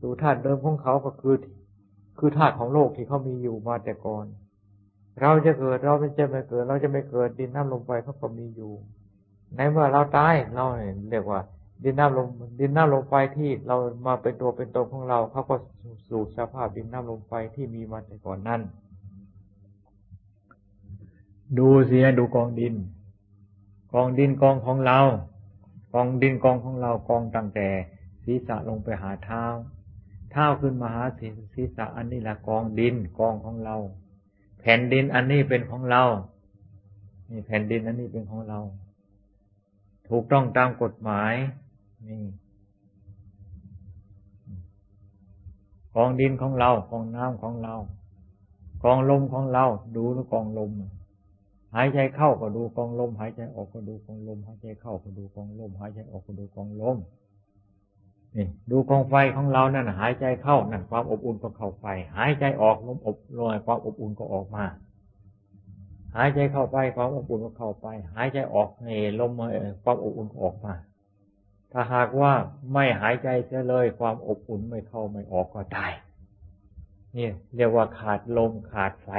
[0.00, 1.34] สู่ธาตุเดิมของเขาก็คือ
[2.18, 4.26] คือธาตุของโลกที่เขามีอยู่มาแต่ก่อน
[5.20, 8.72] เราจะเกิดเราไม่จะไม่เกิด เราจะไม่เกิดดินน้ำลมไฟเขาก็มีอยู่
[9.56, 10.64] ในเมื่อเราตายเรา
[11.10, 11.40] เรียกว่า
[11.84, 12.28] ดินน้ำลม
[12.60, 15.54] ดินน้ำลมไฟที่เรามาเป็นตัวเป็นตนของเราเขาก็
[16.08, 18.60] สู่สภาพดินน้ำลมไฟที่มีมาแต่ก่อนนั้น
[21.58, 22.74] ดูเสียดูกองดิน
[23.92, 24.98] กองดินกองของเรา
[25.94, 27.68] กองดินกองของเรากองตั้งแต่
[28.24, 29.44] ศีรษะลงไปหาเท้า
[30.34, 33.76] เท้าขึ้นมาหาศีรษะอันนี้แหละกองดินกองของเรา
[34.60, 36.02] แผ่นดินอันนี้เป็นของเรา
[37.30, 38.60] นี่แผ่นดินอันนี้เป็นของเรา
[40.08, 41.34] ถูกต้องตามกฎหมาย
[42.08, 42.22] นี่
[45.96, 47.74] กองดินของเรากองน้ำของเรา
[48.84, 49.64] กองลมของเรา
[49.96, 50.70] ดูแล้วกองลม
[51.74, 56.96] หายใจเข้าก็ดูกองลม หายใจออกก็ดูกองลม หายใจเข้าก็ดูกองลม หายใจออกก็ดูกองลม
[58.36, 64.64] นี่ดูกองไฟของเรานั่นหายใจเข้านั่นความอบอุ่นก็เข้าไป หายใจออกลมอบลอยความอบอุ่นก็ออกมา
[66.16, 69.30] หายใจเข้าไปความอบอุ่นก็เข้าไป หายใจออกให้ลม
[69.84, 70.74] ความอบอุ่นก็ออกมา
[71.72, 72.32] ถ้าหากว่า
[72.72, 75.92] ไม่หายใจเสียเลย ความอบอุ่นไม่เข้าไม่ออกก็ตาย
[77.16, 79.10] นี่เรียกว่าขาดลมขาดไฟ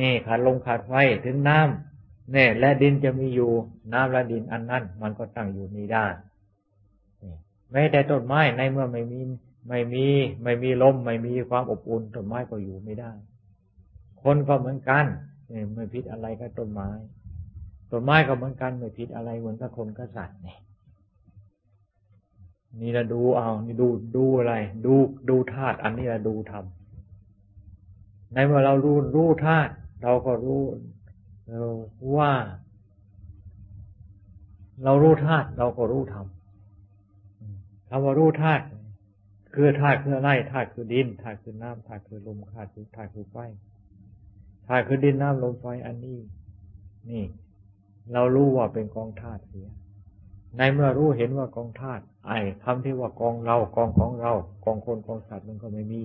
[0.00, 0.92] นี่ขาดลมขาดไฟ
[1.24, 3.50] ถึงน้ำเนี่ยและดินจะมีอยู่
[3.92, 6.06] น้ำและดินอันนั้น มันก็ตั้งอยู่มีได้
[7.72, 9.20] แม้แต่ต้นไม้ในเมื่อไม่มี
[9.68, 10.06] ไม่มี
[10.42, 13.12] ไม่มีลม ไม่มีความอบอุ่นต้นไม้ก็อยู่ไม่ได้
[14.22, 15.04] คนก็เหมือนกัน
[15.74, 16.88] ไม่ผิดอะไรกับต้นไม้
[17.90, 20.58] ต้นไม้ก็เหมือนกันไม่ผิดอะไรเหมือนกับคนกับสัตว์เนี่ย
[22.80, 24.54] นี่เราดูเอา นี่ดูดูอะไร
[24.86, 24.94] ดู
[25.28, 30.62] ดูธาตุอันนี้เราดูทำในเมื่อเรารู้รู้ธาตุเราก็รู้
[32.16, 32.32] ว่า
[34.84, 36.26] เรารู้ธาตุเราก็รู้ธรรม
[37.88, 38.64] คำว่ารู้ธาตุ
[39.54, 43.36] คือธาตุคืออะไรธาตุคือดินธาตุคือน้ำธาตุคือลมธาตุคือธาตุคือไฟ
[44.66, 46.18] ธาตุคือดินน้ำลมไฟอันนี้
[47.10, 47.24] นี่
[48.12, 49.68] เรารู้ว่าเป็นกองธาตุเสีย
[50.56, 54.32] ในเมื่อรู้เห็นว่ากองธาตุไอ้คำที่ว่ากองเรากองของเรา
[54.64, 56.02] กองคนกองสัตว์มันก็ไม่มี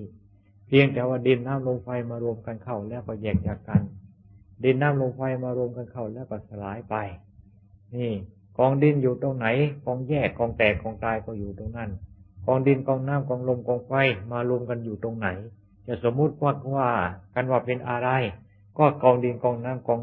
[0.68, 3.82] เพียงแต่ว่าดินน้ำลมไฟมารวมกันเข้าแล้วก็แยกจากกัน
[4.64, 6.96] ดินน้ำลมไฟมารวมกันเข้าแล้วก็สลายไป
[7.96, 8.12] นี่
[8.58, 9.48] กองดินอยู่ตรงไหน
[9.86, 11.90] กองแยกกองแตกกองตายก็อยู่ตรงนั้น
[12.46, 13.94] กองดินกองน้ำกองลมกองไฟ
[14.32, 15.28] มารวมกันอยู่ตรงไหน
[15.88, 16.90] จะสมมุติว่าว่า
[17.36, 18.10] กันว่าเป็นอะไร
[18.78, 20.00] ก็กองดินกองน้ำกอง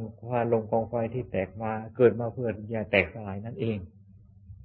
[0.52, 3.78] ลมกองไฟที่แตกมาเกิดมาเพื่อจะแตกสลายนั่นเอง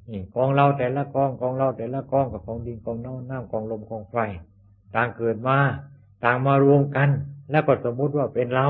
[0.09, 4.17] นี่กองเราแต่ละกองกองเราแต่ละกองกับกองดินกองน้ำน้ำกองลมกองไฟ
[4.95, 5.57] ต่างเกิดมา
[6.23, 7.09] ต่างมารวมกัน
[7.51, 8.67] แล้วก็สมมุติว่าเป็นเรา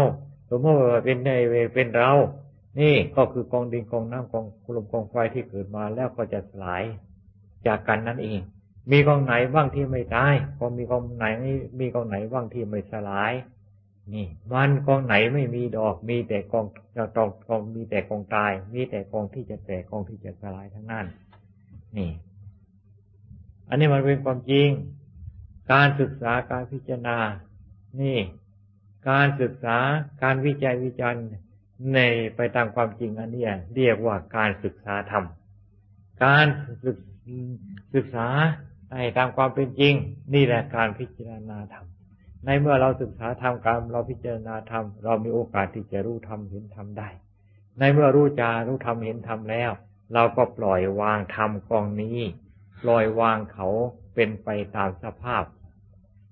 [0.49, 1.29] สมมติว่าเป็นใน
[1.73, 2.11] เป็นเรา
[2.79, 4.45] นี่ก็คือกองดินกองน้ำกอง
[4.75, 6.83] ลมกองไฟที่เกิดมาแล้วก็จะสลาย
[7.67, 8.39] จากกันนั่นเอง
[8.91, 11.25] มีกองไหนบ้างที่ไม่ตายก็มีกองไหน
[11.79, 13.33] มีกองไหนบ้างที่ไม่สลาย
[14.13, 16.65] นี่ มันกองไหนไม่มีดอก มีแต่กอง
[16.95, 21.05] จะตองกองมีแต่กองตาย มีแต่กองที่จะแตกกองที่จะสลายทั้งนั้น
[21.97, 22.11] นี่
[23.69, 24.69] อันนี้มันเป็นความจริง
[25.71, 27.17] การศึกษาการพิจารณา
[28.01, 28.19] นี่
[29.09, 29.77] การศึกษา
[30.23, 31.21] การวิจัยวิจารณ์
[31.93, 31.99] ใน
[32.35, 33.45] ไปตามความจริงอันนี้
[33.75, 35.25] เรียกว่าการศึกษาธรรม
[36.23, 36.45] การ
[36.83, 36.97] ศึก
[37.93, 38.27] ศึกษา
[38.91, 39.93] ในตามความเป็นจริง
[40.33, 41.85] นี่แหละการพิจารณาธรรม
[42.45, 47.09] ในเมื่อเราศึกษาธรรมการเราพิจารณาธรรม เรามีโอกาสที่จะรู้ธรรมเห็นธรรมได้
[47.79, 49.71] ในเมื่อรู้จารู้ธรรมเห็นธรรมแล้ว
[50.13, 52.19] เราก็ปล่อยวางธรรมกองนี้
[52.83, 53.67] ปล่อยวางเขา
[54.15, 55.43] เป็นไปตามสภาพ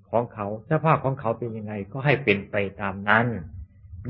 [0.09, 3.25] ของเขาสภาพของเขาเป็นยังไงก็ให้เป็นไปตามนั้น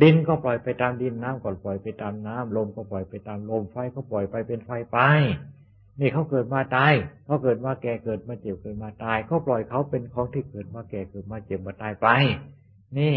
[0.02, 4.98] ดินก็ปล่อยไปตามดินน้ำก็ปล่อยไปตามน้ำลมก็ปล่อยไปตามลมไฟก็ปล่อยไปเป็นไฟไป
[6.00, 6.94] นี่เขาเกิดมาตาย
[7.26, 12.08] เขาเกิดมาแก่เกิดมาเจ็บเกิดมาตายเขาปล่อยเขาเป็นของที่เกิดมาแก่เกิดมาเจ็บมาตายไป
[12.98, 13.16] นี่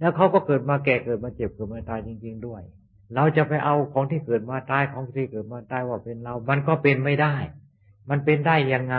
[0.00, 2.62] แล้วเขาก็เกิดมาแก่เกิดมาเจ็บเกิดมาตายจริง ๆด้วย
[3.14, 7.34] เราจะไปเอาของที่เกิดมาตายของที่เกิดมาตายว่าเป็นเรา มันก็เป็นไม่ได้
[8.10, 8.96] มันเป็นได้ยังไง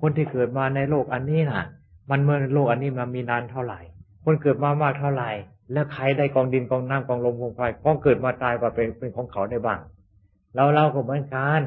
[0.00, 1.64] คนที่เกิดมาในโลกอันนี้น่ะ
[2.10, 3.80] มันเมื่อโลกอันนี้มามีนานเท่าไหร่
[4.24, 5.30] คนเกิดมามากเท่าไหร่
[5.72, 9.80] แล้วใครได้กองดินกองน้ำกองลมกองไฟกองเกิดมาตายว่าเป็นเป็นของเขาได้บ้าง
[10.54, 11.60] เราเราก็เหมือนกัน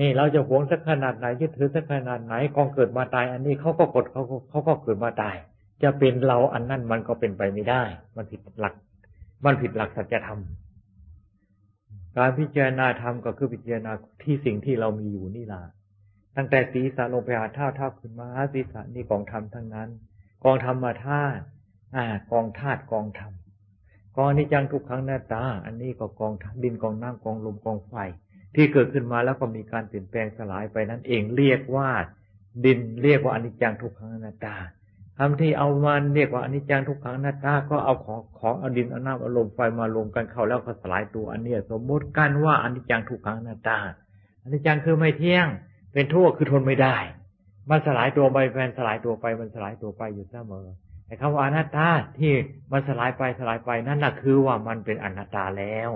[0.00, 5.36] นี่เราจะหวงสักขนาดไหนยึดถือสักขนาดไหนกองเกิดมาตาย อันนี้เขาก็กดเขาเขาก็เกิดมาตาย
[5.82, 7.82] จะเป็นเราอันนั้นมันก็เป็นไปไม่ได้
[8.16, 8.74] มันผิดหลัก
[9.44, 10.40] มันผิดหลักสัจธรรม
[12.16, 15.62] การพิจารณาธรรมก็คือพิจารณาที่สิ่งที่เรามีอยู่นี่ล่ะ
[16.36, 19.88] ตั้งแต่ศีรษะลงไปหาเท้าเท้าขึ้นมาศีรษะนี่กองธรรมทั้งนั้น
[20.44, 21.42] กองธรรมมาธาตุ
[21.94, 21.98] อ
[22.32, 23.32] กองธาตุกองธรรม
[24.16, 26.32] กองนิจังทุกครั้งหน้าตา อันนี้ก็กอง
[26.62, 27.94] ดินกองน้ำกองลมกองไฟ
[28.54, 31.90] ที่เกิดขึ้นมาแล้วก็มีการเปลี่ยนแปลงสลายไปนั่นเองเรียกว่า
[32.64, 34.56] ดินเรียกว่าอนิจจังทุกครั้งหน้าตา
[35.18, 43.78] คำที่เอามาเรียกว่าอนิจจังทุกขังนาตาก็เอาของของเอาดินเอาน้ำเอาลมไฟมารวมกันเข้าแล้วก็สลายตัวอันเนี้ยสมมติกันว่าอนิจจังทุกขังนาตา
[44.42, 45.46] อนิจจังคือไม่เที่ยง
[45.92, 46.96] เป็นทุกข์คือทนไม่ได้
[47.70, 50.66] มันสลายตัวไปแฟนสลายตัวไปมันสลายตัวไปอยู่เสมอ
[51.06, 51.88] แต่คำว่าอนัตตา
[52.18, 52.32] ที่
[52.72, 55.90] มันสลายไปสลายไปนั่นแหละคือว่ามันเป็นอนัตตาแล้ว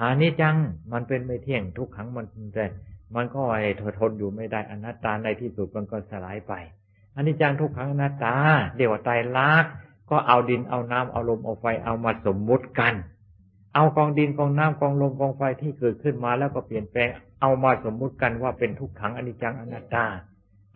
[0.00, 0.56] อันนี้จัง
[0.92, 2.66] มันเป็นไม่เที่ยงทุกขังมันแต่
[3.14, 6.52] มันก็ไอ้ทนอยู่ไม่ได้อนัตตาในที่สุดมันก็สลายไป
[7.14, 8.34] อันนี้จังทุกขังอนัตตา
[8.76, 9.64] เดี๋ยวตายลัก
[10.10, 12.94] ก็เอาดินเอาน้ำเอาลมเอาไฟเอามาสมมุติกัน
[13.74, 17.08] เอากองดินกองน้ำกองลมกองไฟที่เกิดขึ้นมาแล้วก็เปลี่ยนแปลง
[17.40, 20.04] เอามาสมมุติกันว่าเป็นทุกขังอนิจจังอนัตตา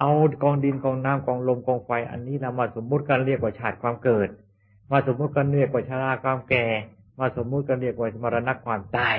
[0.02, 4.28] เอากองดินกองน้ำกองลมกองไฟ อันนี้เรามาสมมุติกันเรียกว่าชาติความเกิด
[4.90, 6.66] มาสมมุติกันเรียกว่าชราความแก่
[7.18, 9.16] มาสมมุติกันเรียกว่ามรณะความตาย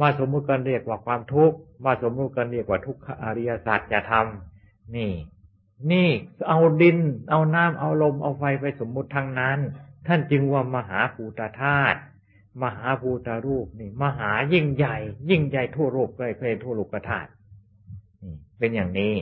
[0.00, 5.12] มาสมมุติกันเรียกว่าความทุกข์ มาสมมุติกันเรียกว่าทุกขอริยสัจจะทำนี่
[5.92, 6.08] นี่
[6.48, 6.98] เอาดิน
[7.30, 9.58] เอาน้ำเอาลมเอาไฟไปสมมุติทางนั้น
[10.06, 11.98] ท่านจึงว่ามหาภูตธาตุ
[12.62, 14.96] มหาภูตารูปนี่ มหายิ่งใหญ่
[15.30, 17.28] ยิ่งใหญ่ทั่วโลกเลยเคยทั่วโลกธาตุ
[18.22, 19.14] นี่เป็นอย่างนี้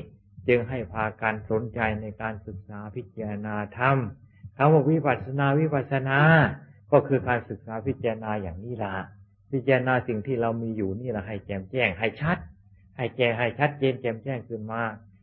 [0.48, 3.96] จึงให้พาการสนใจในการศึกษาพิจารณาธรรม
[4.56, 6.18] คำว่าวิปัสสนาวิปัสสนา
[6.92, 8.94] ก็คือการศึกษาพิจารณาอย่างนี้ละ
[9.52, 12.38] พิจารณาสิ่งที่เรามีอยู่นี่ละให้แจ่มแจ้งให้ชัด
[12.96, 14.82] ให้แจ้งให้ชัดเจนแจ่มแจ้งขึ้นมา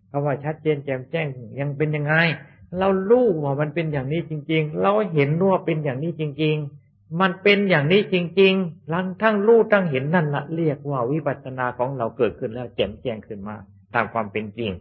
[0.10, 1.26] คำว่าชัดเจนแจ่มแจ้ง
[1.60, 2.16] ยังเป็นยังไง
[2.80, 6.56] เรารู้ว่ามันเป็นอย่างนี้จริง ๆ เราเห็นว่าเป็นอย่างนี้จริง
[6.88, 13.56] ๆ มันเป็นอย่างนี้จริงๆลังทั้งรู้ทั้งเห็นนั่นละเรียกว่าวิปัสสนาของเราเกิดขึ้นแล้วแจ่มแจ้งขึ้นมา
[13.96, 14.72] ตามความเป็นจริง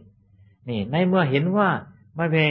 [0.69, 1.69] นี่ ในเมื่อเห็นว่า
[2.17, 2.47] มันเป็น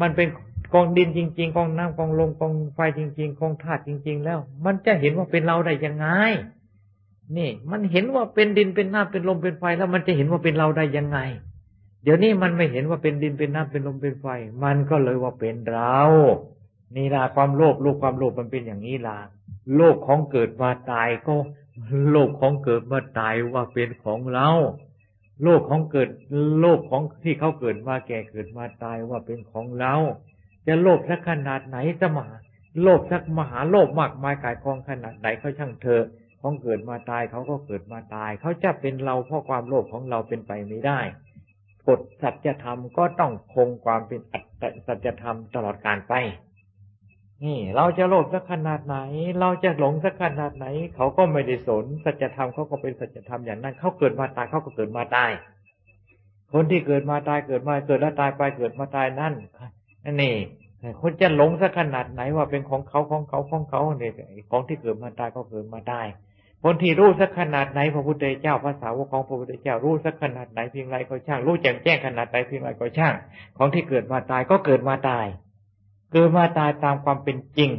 [0.00, 0.28] มันเป็น
[0.74, 6.06] กองดินจริง ๆ กองน้ำกองลมกองไฟจริง ๆ กองธาตุจริง ๆ แล้ว มันจะเห็นว่าเป็นเราได้ยังไง
[7.36, 11.18] นี่ มันเห็นว่าเป็นดินเป็นน้ำเป็นลมเป็นไฟแล้วมันจะเห็นว่าเป็นเราได้ยังไง
[12.02, 14.26] เดี๋ยวนี้มันไม่เห็นว่าเป็นดินเป็นน้ำเป็นลมเป็นไฟ
[14.64, 16.00] มันก็เลยว่าเป็นเรา
[16.96, 19.18] นี่ละความโลภโลภความโลภมันเป็นอย่างนี้ละ
[19.76, 21.34] โลกของเกิดมาตายก็
[22.10, 24.48] โลกของเกิดมาตายว่าเป็นของเรา
[25.42, 26.08] โลกของเกิด
[26.60, 29.94] โลกของที่เขาเกิดมาแก่เกิดมาตายว่าเป็นของเรา
[30.66, 32.26] จะโลภสักขนาดไหนจะมา
[32.82, 36.02] โลภสักมหาโลภมากมายกายกองขนาดไหนเขาช่างเธอ
[36.40, 41.00] ของเกิดมาตายเขาก็เกิดมาตาย เขาจะเป็นเราเพราะความโลภของเราเป็นไปไม่ได้
[41.88, 46.14] กฎสัจธรรมก็ต้องคงความเป็นอัตสัจธรรมตลอดการไป
[47.44, 48.96] นี่ เราจะโลภสักขนาดไหน
[49.40, 55.30] เราจะหลงสักขนาดไหน เขาก็ไม่ได้สนสัจธรรมเขาก็เป็นสัจธรรมอย่างนั้นเขาเกิดมาตายเขาก็เกิดมาตาย
[56.52, 59.34] คนที่เกิดมาตายเกิดมาเกิดแล้วตายไปเกิดมาตายนั่น
[60.22, 60.36] นี่
[61.00, 64.12] คนจะหลงสักขนาดไหนว่าเป็นของเขาของเขาของเขาเนี่ย
[64.50, 66.06] ของที่เกิดมาตายก็เกิดมาตาย
[66.64, 73.14] คนที่รู้สักขนาดไหนพระพุทธเจ้าภาษาวกของพระพุทธเจ้ารู้สักขนาดไหนเพียงไรก็ช่าง รู้แจ่มแจ้งขนาดไหนเพียงไรก็ช่าง
[73.56, 75.26] ของที่เกิดมาตายก็เกิดมาตาย
[76.14, 77.70] เกิดมาตายตามความเป็นจริง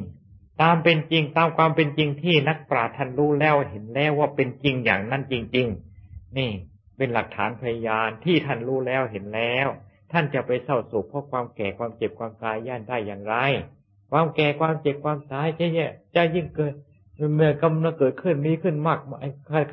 [0.61, 5.67] ตามเป็นจริงตามความเป็นจริงที่นักปราชญ์ท่านรู้แล้วเห็นแล้วว่าเป็นจริงอย่างนั้นจริง
[6.01, 6.51] ๆ นี่
[6.97, 9.67] เป็นหลักฐานพยานที่ท่านรู้แล้วเห็นแล้ว
[10.11, 13.35] ท่านจะไปเศร้าโศกเพราะความแก่ความเจ็บความตายย่านได้อย่างไร
[14.11, 16.73] ความแก่ความเจ็บความตายจะเนี่จะยิ่งเกิด
[17.35, 18.99] เมื่อกำลังเกิดขึ้นมีขึ้นมาก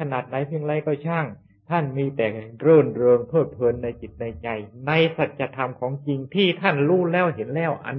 [0.01, 1.27] ขนาดไหนเพียงไรก็ช่าง
[1.71, 2.27] ท่านมีแต่
[2.61, 4.49] เรื่นเริงเพลิดเพลินในจิตในใจ
[4.87, 7.97] ในสัจธรรมของจริงที่ท่านรู้แล้วเห็นแล้วอัน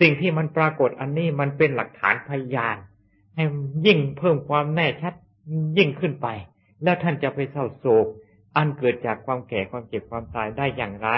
[0.00, 2.76] สิ่งที่มันปรากฏอันนี้มันเป็นหลักฐานพยาน
[3.34, 3.44] ให้
[3.86, 5.14] ยิ่งเพิ่มความแน่ชัด
[5.78, 6.28] ยิ่งขึ้นไป
[6.82, 8.06] แล้วท่านจะไปเศร้าโศก
[8.56, 11.10] อันเกิดจากความแก่ความเจ็บความตายได้อย่างไร